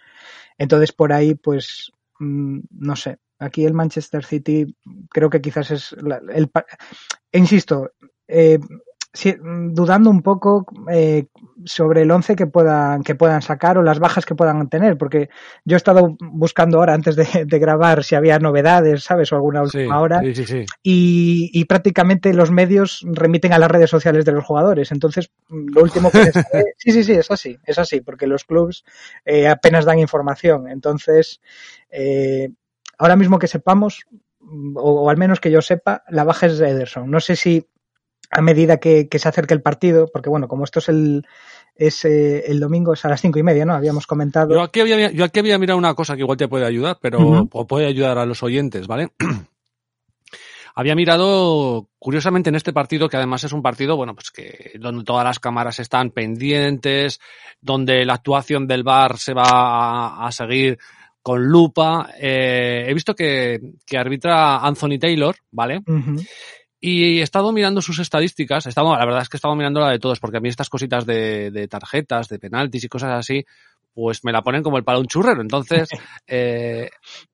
[0.57, 3.17] Entonces, por ahí, pues, mmm, no sé.
[3.39, 4.75] Aquí el Manchester City
[5.09, 6.49] creo que quizás es la, el,
[7.31, 7.91] insisto,
[8.27, 8.59] eh,
[9.13, 11.27] si, dudando un poco eh,
[11.65, 15.29] sobre el 11 que puedan, que puedan sacar o las bajas que puedan tener, porque
[15.65, 19.31] yo he estado buscando ahora antes de, de grabar si había novedades, ¿sabes?
[19.31, 20.19] O alguna última sí, hora.
[20.21, 20.65] Sí, sí, sí.
[20.81, 24.91] Y, y, prácticamente los medios remiten a las redes sociales de los jugadores.
[24.91, 26.33] Entonces, lo último que les
[26.77, 28.83] sí, sí, sí, es así, es así, porque los clubs
[29.25, 30.67] eh, apenas dan información.
[30.67, 31.39] Entonces,
[31.91, 32.49] eh,
[32.97, 34.05] ahora mismo que sepamos,
[34.75, 37.11] o, o, al menos que yo sepa, la baja es de Ederson.
[37.11, 37.67] No sé si
[38.33, 41.25] a medida que, que, se acerque el partido, porque bueno, como esto es el,
[41.75, 43.73] es eh, el domingo, es a las cinco y media, ¿no?
[43.73, 44.53] Habíamos comentado.
[44.53, 47.19] Yo aquí había, yo aquí había mirado una cosa que igual te puede ayudar, pero
[47.19, 47.49] uh -huh.
[47.51, 49.09] o puede ayudar a los oyentes, ¿vale?
[50.75, 55.03] había mirado, curiosamente, en este partido, que además es un partido, bueno, pues que donde
[55.03, 57.19] todas las cámaras están pendientes,
[57.61, 60.79] donde la actuación del VAR se va a, a seguir
[61.23, 62.09] con lupa.
[62.19, 65.77] Eh, he visto que, que arbitra Anthony Taylor, ¿vale?
[65.87, 66.27] Uh -huh.
[66.85, 69.79] Y he estado mirando sus estadísticas, he estado, la verdad es que he estado mirando
[69.79, 73.11] la de todos, porque a mí estas cositas de, de tarjetas, de penaltis y cosas
[73.11, 73.45] así,
[73.93, 75.41] pues me la ponen como el para un churrero.
[75.41, 75.87] Entonces,
[76.27, 76.89] eh,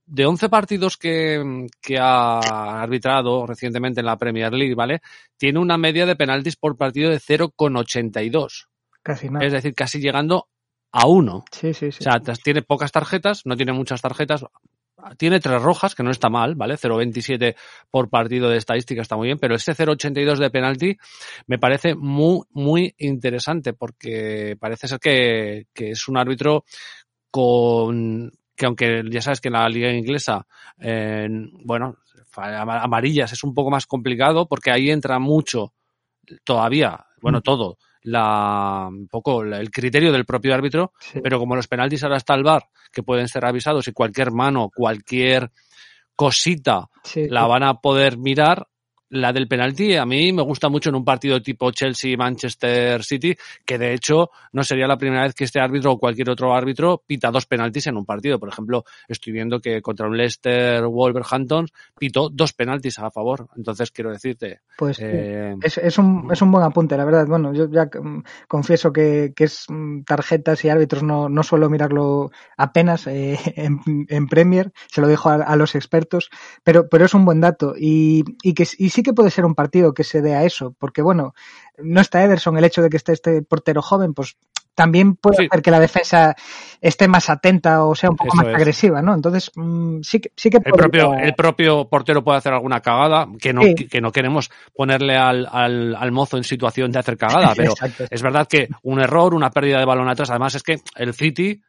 [0.06, 5.02] de 11 partidos que, que, ha arbitrado recientemente en la Premier League, ¿vale?
[5.36, 8.68] Tiene una media de penaltis por partido de 0,82.
[9.02, 9.44] Casi nada.
[9.48, 10.48] Es decir, casi llegando
[10.92, 11.44] a uno.
[11.52, 11.98] Sí, sí, sí.
[12.02, 14.46] O sea, tiene pocas tarjetas, no tiene muchas tarjetas,
[15.18, 16.76] tiene tres rojas, que no está mal, ¿vale?
[16.76, 17.56] 0,27
[17.90, 20.98] por partido de estadística está muy bien, pero ese 0,82 de penalti
[21.48, 26.64] me parece muy, muy interesante porque parece ser que, que es un árbitro
[27.32, 30.46] con que aunque ya sabes que en la liga inglesa,
[30.80, 31.28] eh,
[31.64, 31.96] bueno,
[32.36, 35.74] amarillas es un poco más complicado porque ahí entra mucho
[36.44, 41.20] todavía, bueno, todo, la un poco el criterio del propio árbitro, sí.
[41.22, 44.70] pero como los penaltis ahora está el VAR, que pueden ser avisados y cualquier mano,
[44.74, 45.52] cualquier
[46.16, 48.68] cosita sí, la van a poder mirar,
[49.10, 53.78] la del penalti a mí me gusta mucho en un partido tipo Chelsea-Manchester City, que
[53.78, 57.32] de hecho no sería la primera vez que este árbitro o cualquier otro árbitro pita
[57.32, 58.40] dos penaltis en un partido.
[58.40, 61.68] Por ejemplo, estoy viendo que contra un Leicester Wolverhampton
[61.98, 63.48] pitó dos penaltis a favor.
[63.56, 64.62] Entonces quiero decirte.
[64.78, 67.26] Pues eh, es, es, un, es un buen apunte, la verdad.
[67.28, 67.90] Bueno, yo ya
[68.48, 73.80] confieso que, que es mm, tarjetas y árbitros no, no suelo mirarlo apenas eh, en,
[74.08, 76.30] en, Premier, se lo dejo a, a, los expertos,
[76.64, 79.56] pero, pero es un buen dato y, y que y sí que puede ser un
[79.56, 81.34] partido que se dé a eso, porque bueno,
[81.78, 84.38] no está Ederson, el hecho de que esté este portero joven, pues
[84.76, 85.48] también puede Sí.
[85.52, 86.36] hacer que la defensa
[86.80, 88.56] esté más atenta o sea un poco Eso más es.
[88.56, 89.14] agresiva, ¿no?
[89.14, 92.80] Entonces, mm, sí que, sí que El podría- propio, el propio portero puede hacer alguna
[92.80, 93.76] cagada, que no, Sí.
[93.76, 97.74] que no queremos ponerle al, al, al mozo en situación de hacer cagada, pero
[98.10, 101.62] es verdad que un error, una pérdida de balón atrás, además es que el City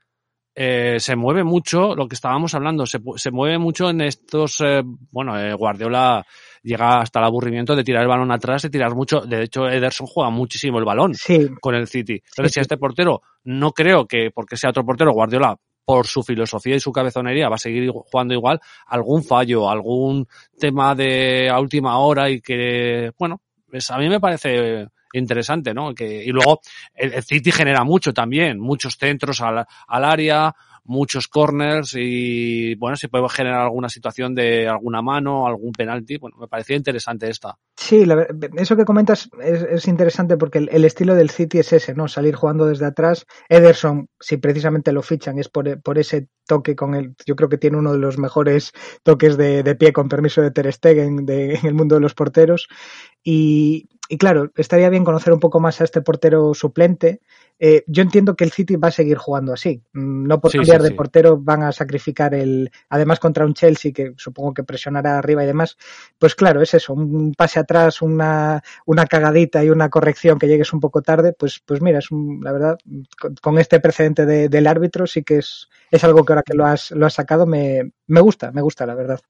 [0.54, 4.82] eh, se mueve mucho, lo que estábamos hablando, se, se mueve mucho en estos, eh,
[5.10, 6.24] bueno, eh, Guardiola
[6.62, 10.06] llega hasta el aburrimiento de tirar el balón atrás, de tirar mucho, de hecho Ederson
[10.06, 12.14] juega muchísimo el balón Sí, con el City.
[12.14, 16.06] Entonces, Sí, si a este portero no creo que porque sea otro portero, Guardiola, por
[16.06, 21.48] su filosofía y su cabezonería, va a seguir jugando igual, algún fallo, algún tema de
[21.48, 25.92] a última hora y que, bueno, pues a mí me parece interesante, ¿no?
[25.98, 26.60] Y luego
[26.94, 33.08] el, City genera mucho también, muchos centros al, al área, muchos corners y, bueno, si
[33.08, 37.56] puede generar alguna situación de alguna mano, algún penalti, bueno, me parecía interesante esta.
[37.76, 41.94] Sí, la eso que comentas es, es interesante porque el, estilo del City es ese,
[41.94, 42.08] ¿no?
[42.08, 43.26] Salir jugando desde atrás.
[43.48, 47.58] Ederson, si precisamente lo fichan, es por, por ese toque con el, yo creo que
[47.58, 51.66] tiene uno de los mejores toques de, de pie con permiso de Ter Stegen en
[51.66, 52.68] el mundo de los porteros.
[53.22, 57.20] Y, y claro, estaría bien conocer un poco más a este portero suplente.
[57.60, 59.82] Eh, yo entiendo que el City va a seguir jugando así.
[59.92, 60.94] Mm, No por Sí, cambiar sí, de sí.
[60.96, 65.46] portero van a sacrificar el, además contra un Chelsea que supongo que presionará arriba y
[65.46, 65.76] demás.
[66.18, 70.72] Pues claro, es eso, un pase atrás, una, una cagadita y una corrección que llegues
[70.72, 72.78] un poco tarde, pues, pues mira, es un- la verdad,
[73.20, 76.54] con, con este precedente de- del árbitro sí que es, es algo que ahora que
[76.54, 79.20] lo has, lo has sacado me, me gusta, me gusta, la verdad.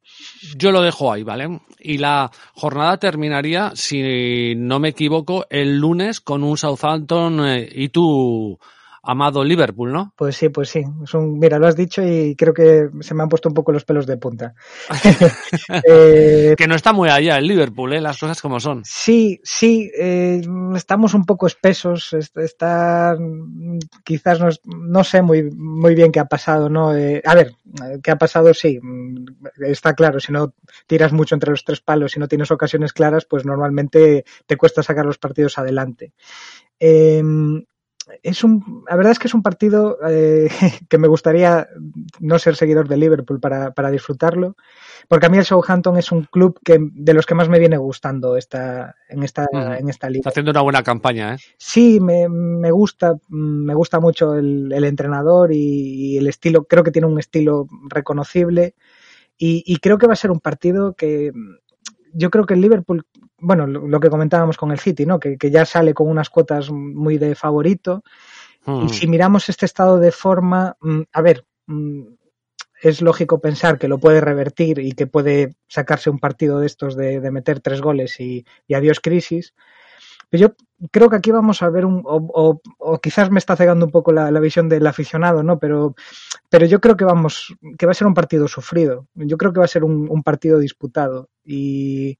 [0.56, 1.60] Yo lo dejo ahí, ¿vale?
[1.78, 7.90] Y la jornada terminaría, si no me equivoco, el lunes con un Southampton eh, y
[7.90, 8.58] tu
[9.02, 10.12] amado Liverpool, ¿no?
[10.16, 10.82] Pues sí, pues sí.
[11.02, 13.72] Es un, mira, lo has dicho y creo que se me han puesto un poco
[13.72, 14.54] los pelos de punta.
[15.84, 18.00] Eh, Que no está muy allá el Liverpool, ¿eh?
[18.00, 18.82] Las cosas como son.
[18.84, 20.40] Sí, sí, eh,
[20.76, 22.12] estamos un poco espesos.
[22.12, 23.16] est- Está,
[24.04, 26.94] quizás no, no sé muy, muy bien qué ha pasado, ¿no?
[26.96, 27.52] Eh, a ver,
[28.02, 29.24] qué ha pasado, sí, mm,
[29.66, 30.20] está claro.
[30.20, 30.54] Si no
[30.86, 34.82] tiras mucho entre los tres palos y no tienes ocasiones claras, pues normalmente te cuesta
[34.82, 36.12] sacar los partidos adelante.
[36.78, 37.22] Eh,
[38.22, 40.48] es un, la verdad es que es un partido eh,
[40.88, 41.68] que me gustaría
[42.20, 44.56] no ser seguidor de Liverpool para, para disfrutarlo,
[45.08, 47.76] porque a mí el Southampton es un club que de los que más me viene
[47.76, 50.28] gustando esta, en esta, en esta Está liga.
[50.30, 51.38] haciendo una buena campaña, ¿eh?
[51.58, 56.64] Sí, me, me gusta, mm, me gusta mucho el, el entrenador y, y el estilo,
[56.64, 58.74] creo que tiene un estilo reconocible
[59.38, 61.32] y, y creo que va a ser un partido que
[62.12, 63.04] yo creo que el Liverpool,
[63.38, 65.18] bueno, lo, lo que comentábamos con el City, ¿no?
[65.18, 68.02] Que, que ya sale con unas cuotas muy de favorito.
[68.66, 72.02] Y si miramos este estado de forma, mm, a ver, mm,
[72.82, 76.96] es lógico pensar que lo puede revertir y que puede sacarse un partido de estos
[76.96, 79.54] de, de meter tres goles y, y adiós crisis.
[80.30, 80.54] Pero yo
[80.90, 84.30] creo que aquí vamos a ver un, o quizás me está cegando un poco la,
[84.30, 85.58] la visión del aficionado, ¿no?
[85.58, 85.94] Pero,
[86.48, 89.08] pero yo creo que vamos, que va a ser un partido sufrido.
[89.14, 91.28] Yo creo que va a ser un, un partido disputado.
[91.44, 92.18] Y,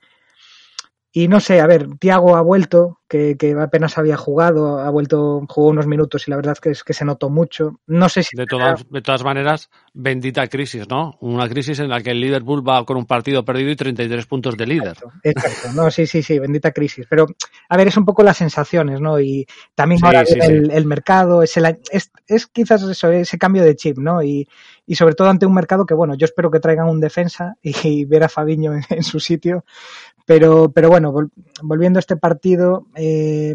[1.12, 5.44] y no sé, a ver, Tiago ha vuelto, que, que apenas había jugado, ha vuelto,
[5.49, 7.81] jugó unos minutos y la verdad es que se notó mucho.
[7.88, 11.16] No sé si De todas, de todas maneras, bendita crisis, ¿no?
[11.20, 14.57] Una crisis en la que el Liverpool va con un partido perdido y 33 puntos
[14.57, 14.88] de líder.
[14.90, 15.68] Exacto, exacto.
[15.75, 17.07] No, sí, sí, sí, bendita crisis.
[17.11, 17.27] Pero,
[17.68, 19.20] a ver, es un poco las sensaciones, ¿no?
[19.20, 20.53] Y también Sí, ahora sí, viene sí.
[20.53, 24.23] el, el mercado, es, el- es, es quizás eso, ese cambio de chip, ¿no?
[24.23, 24.46] Y,
[24.90, 28.05] y sobre todo ante un mercado que, bueno, yo espero que traigan un defensa y,
[28.07, 29.64] ver a Fabiño en, en su sitio.
[30.26, 31.31] Pero, pero bueno, vol-
[31.62, 33.55] volviendo a este partido, eh,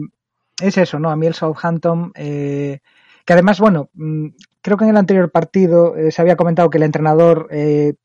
[0.61, 1.09] es eso, ¿no?
[1.11, 2.79] A mí el Southampton, eh,
[3.25, 4.27] que además, bueno, mm,
[4.61, 7.49] creo que en el anterior partido eh, se había comentado que el entrenador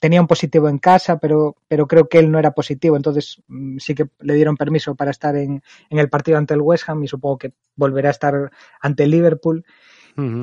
[0.00, 3.78] tenía un positivo en casa, pero, pero creo que él no era positivo, entonces mm,
[3.78, 7.04] sí que le dieron permiso para estar en, en el partido ante el West Ham
[7.04, 9.64] y supongo que volverá a estar ante el Liverpool.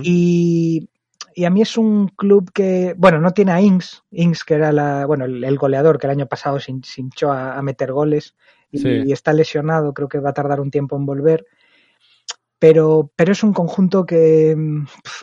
[0.04, 0.90] Y,
[1.38, 4.72] y a mí es un club que, bueno, no tiene a Ings, Ings que era
[4.72, 7.62] la, bueno, el, el goleador que el año pasado se, hin- se hinchó a, a
[7.62, 8.36] meter goles
[8.72, 8.90] y, Sí.
[9.08, 11.46] y está lesionado, creo que va a tardar un tiempo en volver.
[12.60, 14.56] Pero, pero es un conjunto que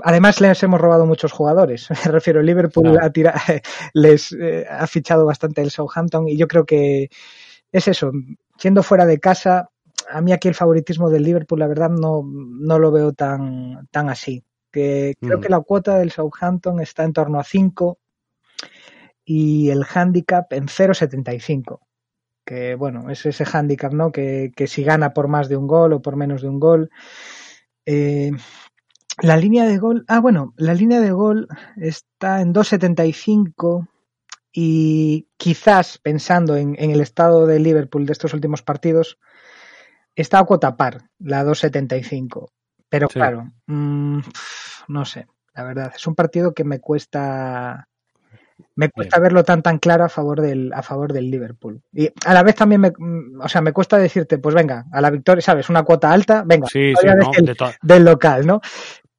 [0.04, 1.88] además les hemos robado muchos jugadores.
[2.06, 3.10] Me refiero, Liverpool ha,
[3.94, 7.08] les eh, ha fichado bastante el Southampton y yo creo que
[7.72, 8.12] es eso,
[8.56, 9.68] siendo fuera de casa,
[10.08, 14.08] a mí aquí el favoritismo del Liverpool, la verdad, no, no lo veo tan, tan
[14.10, 14.44] así.
[14.74, 15.40] Que creo Mm.
[15.40, 17.96] que la cuota del Southampton está en torno a 5
[19.24, 21.78] y el handicap en 0,75.
[22.44, 24.10] Que bueno, es ese handicap, ¿no?
[24.10, 26.90] Que, que si gana por más de un gol o por menos de un gol.
[27.86, 28.32] Eh,
[29.22, 33.86] la línea de gol, ah, bueno, la línea de gol está en 2,75
[34.52, 39.18] y quizás pensando en, en el estado de Liverpool de estos últimos partidos,
[40.16, 42.48] está a cuota par, la 2,75.
[42.90, 43.14] Pero Sí.
[43.14, 44.20] claro, mm,
[44.88, 47.88] no sé, la verdad, es un partido que me cuesta
[48.76, 51.82] me cuesta verlo tan tan claro a favor del a favor del Liverpool.
[51.92, 52.92] Y a la vez también me
[53.40, 55.68] o sea, me cuesta decirte, pues venga, a la victoria, ¿sabes?
[55.68, 58.60] Una cuota alta, venga, Sí, sí, no, del, de del local, ¿no?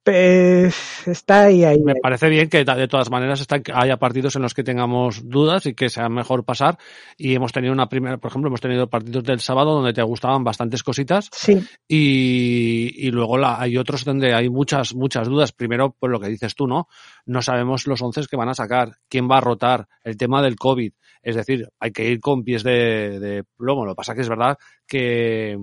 [0.06, 1.80] Pues está ahí ahí.
[1.82, 5.66] me parece bien que de todas maneras está- haya partidos en los que tengamos dudas
[5.66, 6.78] y que sea mejor pasar.
[7.16, 10.44] Y hemos tenido una primera, por ejemplo, hemos tenido partidos del sábado donde te gustaban
[10.44, 15.50] bastantes cositas Sí, y, y luego la, hay otros donde hay muchas, muchas dudas.
[15.50, 16.86] Primero, pues lo que dices tú, ¿no?
[17.24, 20.54] No sabemos los once que van a sacar, quién va a rotar, el tema del
[20.54, 20.92] COVID.
[21.20, 23.84] Es decir, hay que ir con pies de, de plomo.
[23.84, 25.58] Lo que pasa que es verdad que,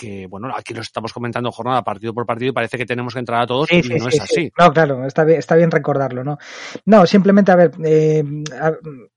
[0.00, 3.18] que, bueno, aquí lo estamos comentando jornada partido por partido y parece que tenemos que
[3.20, 4.34] entrar a todos Sí, y sí, no sí, es así.
[4.34, 4.52] sí.
[4.58, 6.38] No, claro, está bien, está bien recordarlo, ¿no?
[6.86, 8.24] No, simplemente, a ver, eh,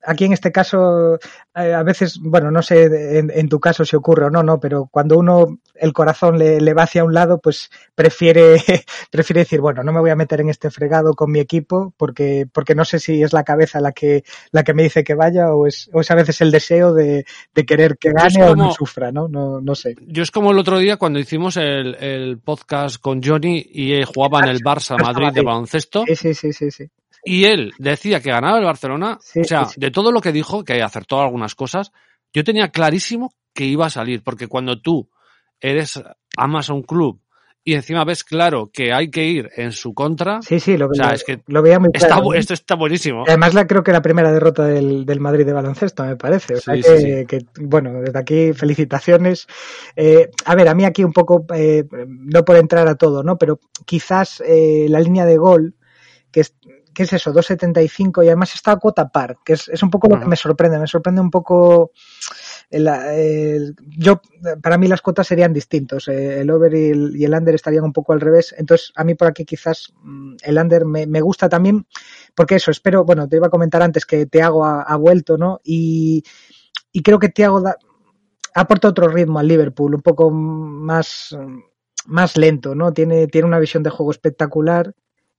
[0.05, 1.15] aquí en este caso,
[1.55, 4.59] eh, a veces, bueno, no sé en, en tu caso si ocurre o no, no,
[4.59, 8.57] pero cuando uno el corazón le, le va hacia un lado, pues prefiere,
[9.11, 12.45] prefiere decir, bueno, no me voy a meter en este fregado con mi equipo porque,
[12.51, 15.53] porque no sé si es la cabeza la que, la que me dice que vaya
[15.53, 18.71] o es, o es a veces el deseo de, de querer que gane o no
[18.71, 19.27] sufra, ¿no?
[19.27, 19.95] No, no sé.
[20.07, 24.05] Yo es como el otro día cuando hicimos el, el podcast con Johnny y eh,
[24.05, 26.85] jugaba en el Barça Madrid de baloncesto Sí, sí, sí, sí, sí.
[27.23, 29.17] y él decía que ganaba el Barcelona.
[29.21, 29.81] Sí, o sea, sí, sí.
[29.81, 31.91] de todo lo que dijo, que acertó algunas cosas,
[32.33, 35.09] yo tenía clarísimo que iba a salir, porque cuando tú
[35.59, 36.01] eres
[36.37, 37.22] amas a un club
[37.65, 40.93] y encima ves claro que hay que ir en su contra, Sí, sí, lo, O
[40.93, 42.23] sea, lo- es que lo veía muy está, claro.
[42.23, 42.33] ¿no?
[42.33, 43.23] esto está buenísimo.
[43.27, 46.55] Además, la, creo que la primera derrota del, del Madrid de baloncesto, me parece.
[46.55, 49.47] O sea Sí, que, sí, que, bueno, desde aquí felicitaciones.
[49.95, 53.37] Eh, a ver, a mí aquí un poco, eh, no por entrar a todo, ¿no?
[53.37, 55.75] Pero quizás eh, la línea de gol,
[56.31, 56.55] que es,
[56.93, 57.33] ¿qué es eso?
[57.33, 60.35] 2.75 y además está a cuota par, que es, es un poco lo que me
[60.35, 60.77] sorprende.
[60.79, 61.91] Me sorprende un poco.
[63.97, 64.21] Yo,
[64.61, 66.07] para mí las cuotas serían distintos.
[66.07, 68.53] eh, el over y el, y el under estarían un poco al revés.
[68.57, 71.85] Entonces, a mí por aquí quizás mm, el under me, me gusta también
[72.35, 75.59] porque eso, espero, bueno, te iba a comentar antes que Thiago ha, ha vuelto, ¿no?
[75.63, 76.23] Y,
[76.91, 77.63] y creo que Thiago
[78.55, 81.35] aporta otro ritmo al Liverpool, un poco más,
[82.05, 82.93] más lento, ¿no?
[82.93, 84.93] Tiene, tiene una visión de juego espectacular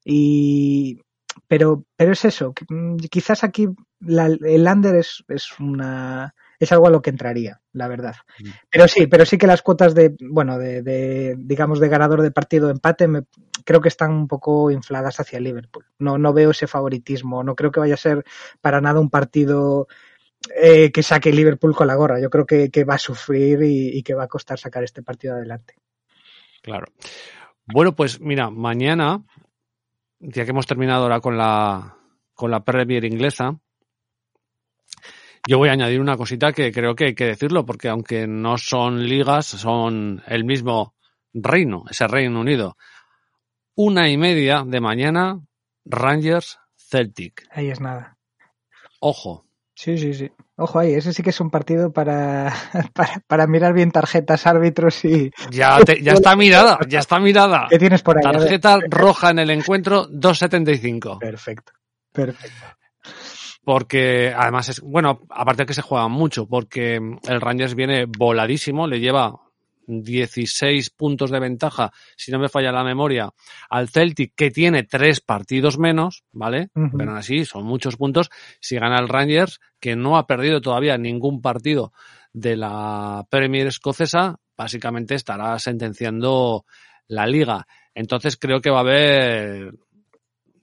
[0.04, 1.00] y
[1.48, 3.68] pero, pero es eso, mm, quizás aquí
[4.06, 6.34] el under es, es una
[6.64, 8.16] es algo a lo que entraría, la verdad.
[8.38, 8.48] Mm.
[8.70, 12.30] Pero sí, pero sí que las cuotas de, bueno, de, de digamos de ganador de
[12.30, 13.22] partido empate me,
[13.64, 15.86] creo que están un poco infladas hacia Liverpool.
[15.98, 18.24] No, no veo ese favoritismo, no creo que vaya a ser
[18.60, 19.88] para nada un partido
[20.60, 22.20] eh, que saque Liverpool con la gorra.
[22.20, 25.02] Yo creo que, que va a sufrir y, y que va a costar sacar este
[25.02, 25.76] partido adelante.
[26.62, 26.86] Claro.
[27.66, 29.22] Bueno, pues mira, mañana,
[30.18, 31.96] ya que hemos terminado ahora con la,
[32.34, 33.58] con la Premier inglesa,
[35.47, 38.59] yo voy a añadir una cosita que creo que hay que decirlo, porque aunque no
[38.59, 40.95] son ligas, son el mismo
[41.32, 42.76] reino, ese Reino Unido.
[43.76, 45.40] Una y media de mañana,
[45.84, 47.47] Rangers Celtic.
[47.51, 48.16] Ahí es nada.
[49.01, 49.45] Ojo,
[49.76, 50.30] Sí, sí, sí.
[50.57, 52.55] Ojo ahí, ese sí que es un partido para,
[52.95, 55.32] para, para mirar bien tarjetas, árbitros y...
[55.51, 57.66] ya, te- ya está mirada, ya está mirada.
[57.68, 58.22] ¿Qué tienes por ahí?
[58.22, 61.18] Tarjeta roja en el encuentro, 2.75.
[61.18, 61.72] Perfecto,
[62.12, 62.66] perfecto.
[63.64, 68.86] Porque además es, bueno, aparte de que se juega mucho, porque el Rangers viene voladísimo,
[68.86, 69.34] le lleva
[69.86, 73.30] 16 puntos de ventaja, si no me falla la memoria,
[73.68, 76.70] al Celtic, que tiene tres partidos menos, ¿vale?
[76.74, 76.96] Ujú.
[76.96, 78.30] Pero aún así, son muchos puntos.
[78.60, 81.92] Si gana el Rangers, que no ha perdido todavía ningún partido
[82.32, 86.64] de la Premier escocesa, básicamente estará sentenciando
[87.08, 87.66] la liga.
[87.94, 89.74] Entonces creo que va a haber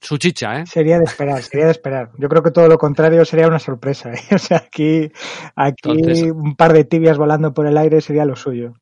[0.02, 0.66] su chicha, ¿eh?
[0.66, 2.10] Sería de esperar, sería de esperar.
[2.18, 4.12] Yo creo que todo lo contrario sería una sorpresa.
[4.14, 4.20] ¿eh?
[4.36, 5.12] O sea, aquí,
[5.56, 8.74] aquí Entonces- un par de tibias volando por el aire sería lo suyo.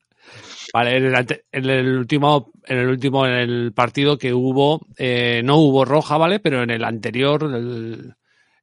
[0.73, 4.81] Vale, en el, ante- en el último, en el último, en el partido que hubo,
[4.97, 6.39] eh, no hubo roja, ¿vale?
[6.39, 8.13] Pero en el anterior, el-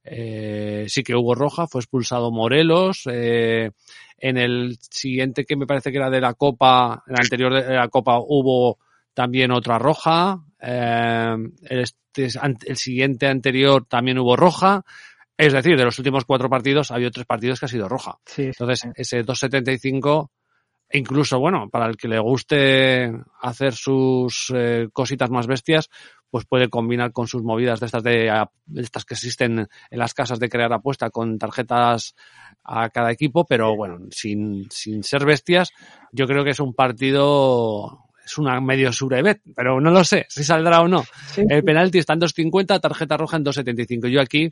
[0.04, 3.02] eh, sí que hubo roja, fue expulsado Morelos.
[3.10, 3.70] eh,
[4.18, 7.74] en el siguiente, que me parece que era de la Copa, en el anterior de
[7.74, 8.78] la Copa hubo
[9.16, 10.44] también otra roja.
[10.60, 12.28] eh, este,
[12.66, 14.84] el siguiente anterior también hubo roja.
[15.38, 18.18] Es decir, de los últimos cuatro partidos, había tres partidos que ha sido roja.
[18.26, 20.30] Sí, sí, Entonces, ese 275,
[20.92, 23.10] incluso, bueno, para el que le guste
[23.40, 25.88] hacer sus eh, cositas más bestias,
[26.30, 28.30] pues puede combinar con sus movidas de estas de
[28.76, 32.14] estas que existen en las casas de crear apuesta con tarjetas
[32.64, 35.70] a cada equipo, pero bueno, sin, sin ser bestias,
[36.12, 40.42] yo creo que es un partido, es una medio surebet, pero no lo sé si
[40.42, 41.04] saldrá o no.
[41.28, 44.08] Sí, El penalti está en 2.50, tarjeta roja en 2.75.
[44.08, 44.50] Yo aquí,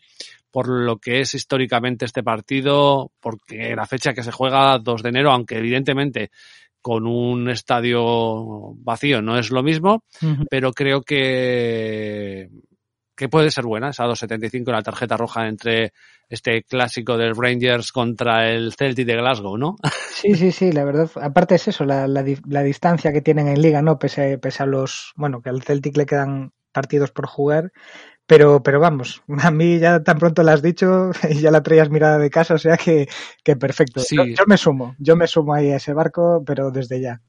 [0.50, 5.08] por lo que es históricamente este partido, porque la fecha que se juega 2 de
[5.08, 6.30] enero, aunque evidentemente
[6.80, 10.04] con un estadio vacío no es lo mismo,
[10.50, 12.50] pero creo que,
[13.16, 15.94] que puede ser buena esa 2.75 la tarjeta roja entre
[16.28, 19.76] este clásico del Rangers contra el Celtic de Glasgow, ¿no?
[20.06, 21.10] Sí, sí, sí, la verdad.
[21.20, 23.98] Aparte es eso, la, la, di- la distancia que tienen en liga, ¿no?
[23.98, 27.72] Pese, pese a los, bueno, que al Celtic le quedan partidos por jugar.
[28.26, 31.90] Pero, pero vamos, a mí ya tan pronto lo has dicho y ya la traías
[31.90, 33.08] mirada de casa, o sea que,
[33.44, 34.02] que perfecto.
[34.02, 34.16] Sí.
[34.16, 37.22] Yo, yo me sumo, yo me sumo ahí a ese barco, pero desde ya.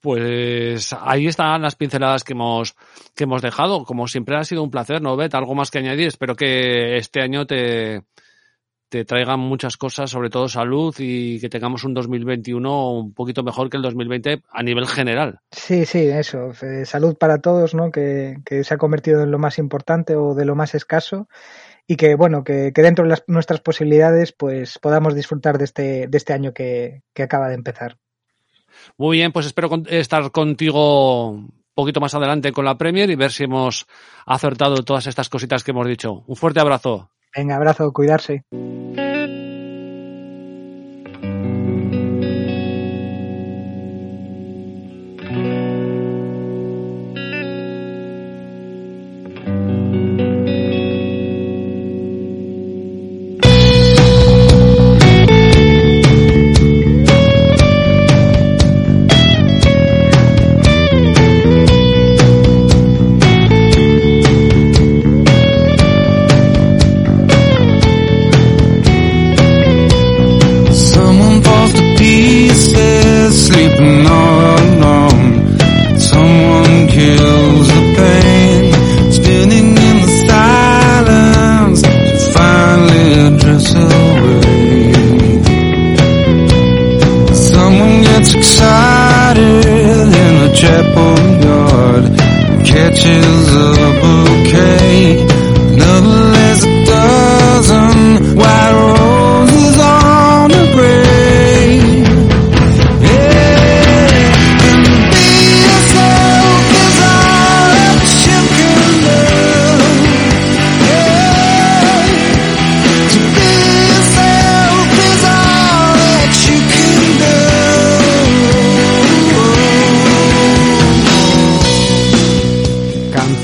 [0.00, 2.74] Pues ahí están las pinceladas que hemos,
[3.14, 3.84] que hemos dejado.
[3.84, 5.34] Como siempre ha sido un placer, ¿no, Bet?
[5.34, 6.08] Algo más que añadir.
[6.08, 8.02] Espero que este año te,
[8.88, 13.68] te traigan muchas cosas, sobre todo salud y que tengamos un 2021 un poquito mejor
[13.68, 15.40] que el 2020 a nivel general.
[15.50, 16.52] Sí, sí, eso.
[16.62, 17.90] eh, salud para todos, ¿no?
[17.90, 21.28] Que, que se ha convertido en lo más importante o de lo más escaso.
[21.88, 26.06] Y que, bueno, que, que dentro de las, nuestras posibilidades, pues podamos disfrutar de este,
[26.08, 27.96] de este año que, que acaba de empezar.
[28.96, 33.16] Muy bien, pues espero con- estar contigo un poquito más adelante con la Premier y
[33.16, 33.86] ver si hemos
[34.24, 36.24] acertado todas estas cositas que hemos dicho.
[36.26, 37.10] Un fuerte abrazo.
[37.34, 38.44] Venga, abrazo, cuidarse.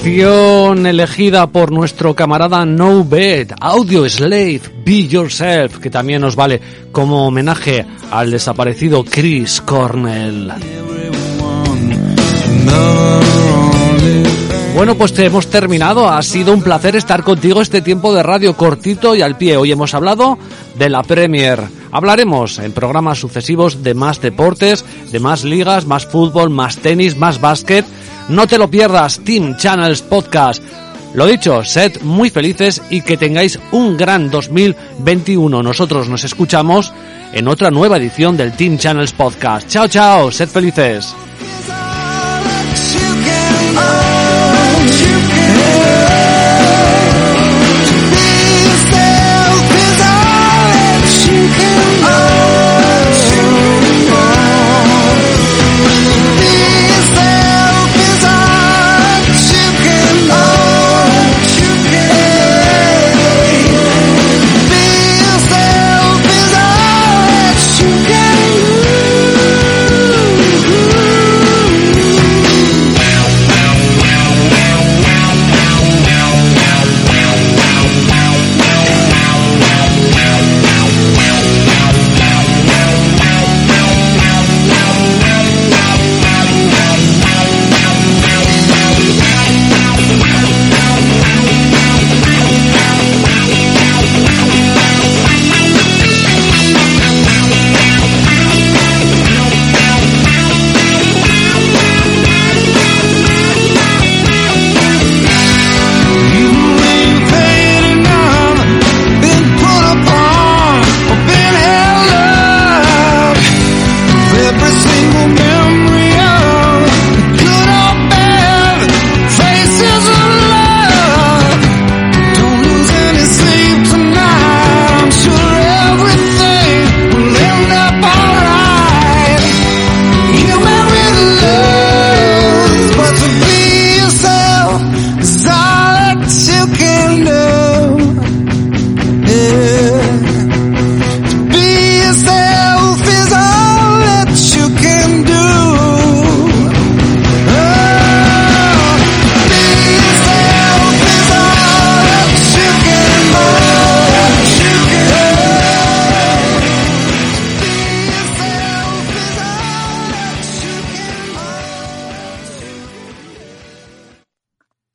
[0.03, 6.61] Canción elegida por nuestro camarada No Bed, Audio Slave, Be Yourself, que también nos vale
[6.91, 10.55] como homenaje al desaparecido Chris Cornell.
[14.75, 16.09] Bueno, pues te hemos terminado.
[16.09, 19.57] Ha sido un placer estar contigo este tiempo de radio cortito y al pie.
[19.57, 20.37] Hoy hemos hablado
[20.77, 21.61] de la Premier.
[21.93, 27.41] Hablaremos en programas sucesivos de más deportes, de más ligas, más fútbol, más tenis, más
[27.41, 27.85] básquet.
[28.29, 30.63] No te lo pierdas, Team Channels Podcast.
[31.15, 35.63] Lo dicho, sed muy felices y que tengáis un gran 2021.
[35.63, 36.93] Nosotros nos escuchamos
[37.33, 39.69] en otra nueva edición del Team Channels Podcast.
[39.69, 41.15] Chao, chao, sed felices.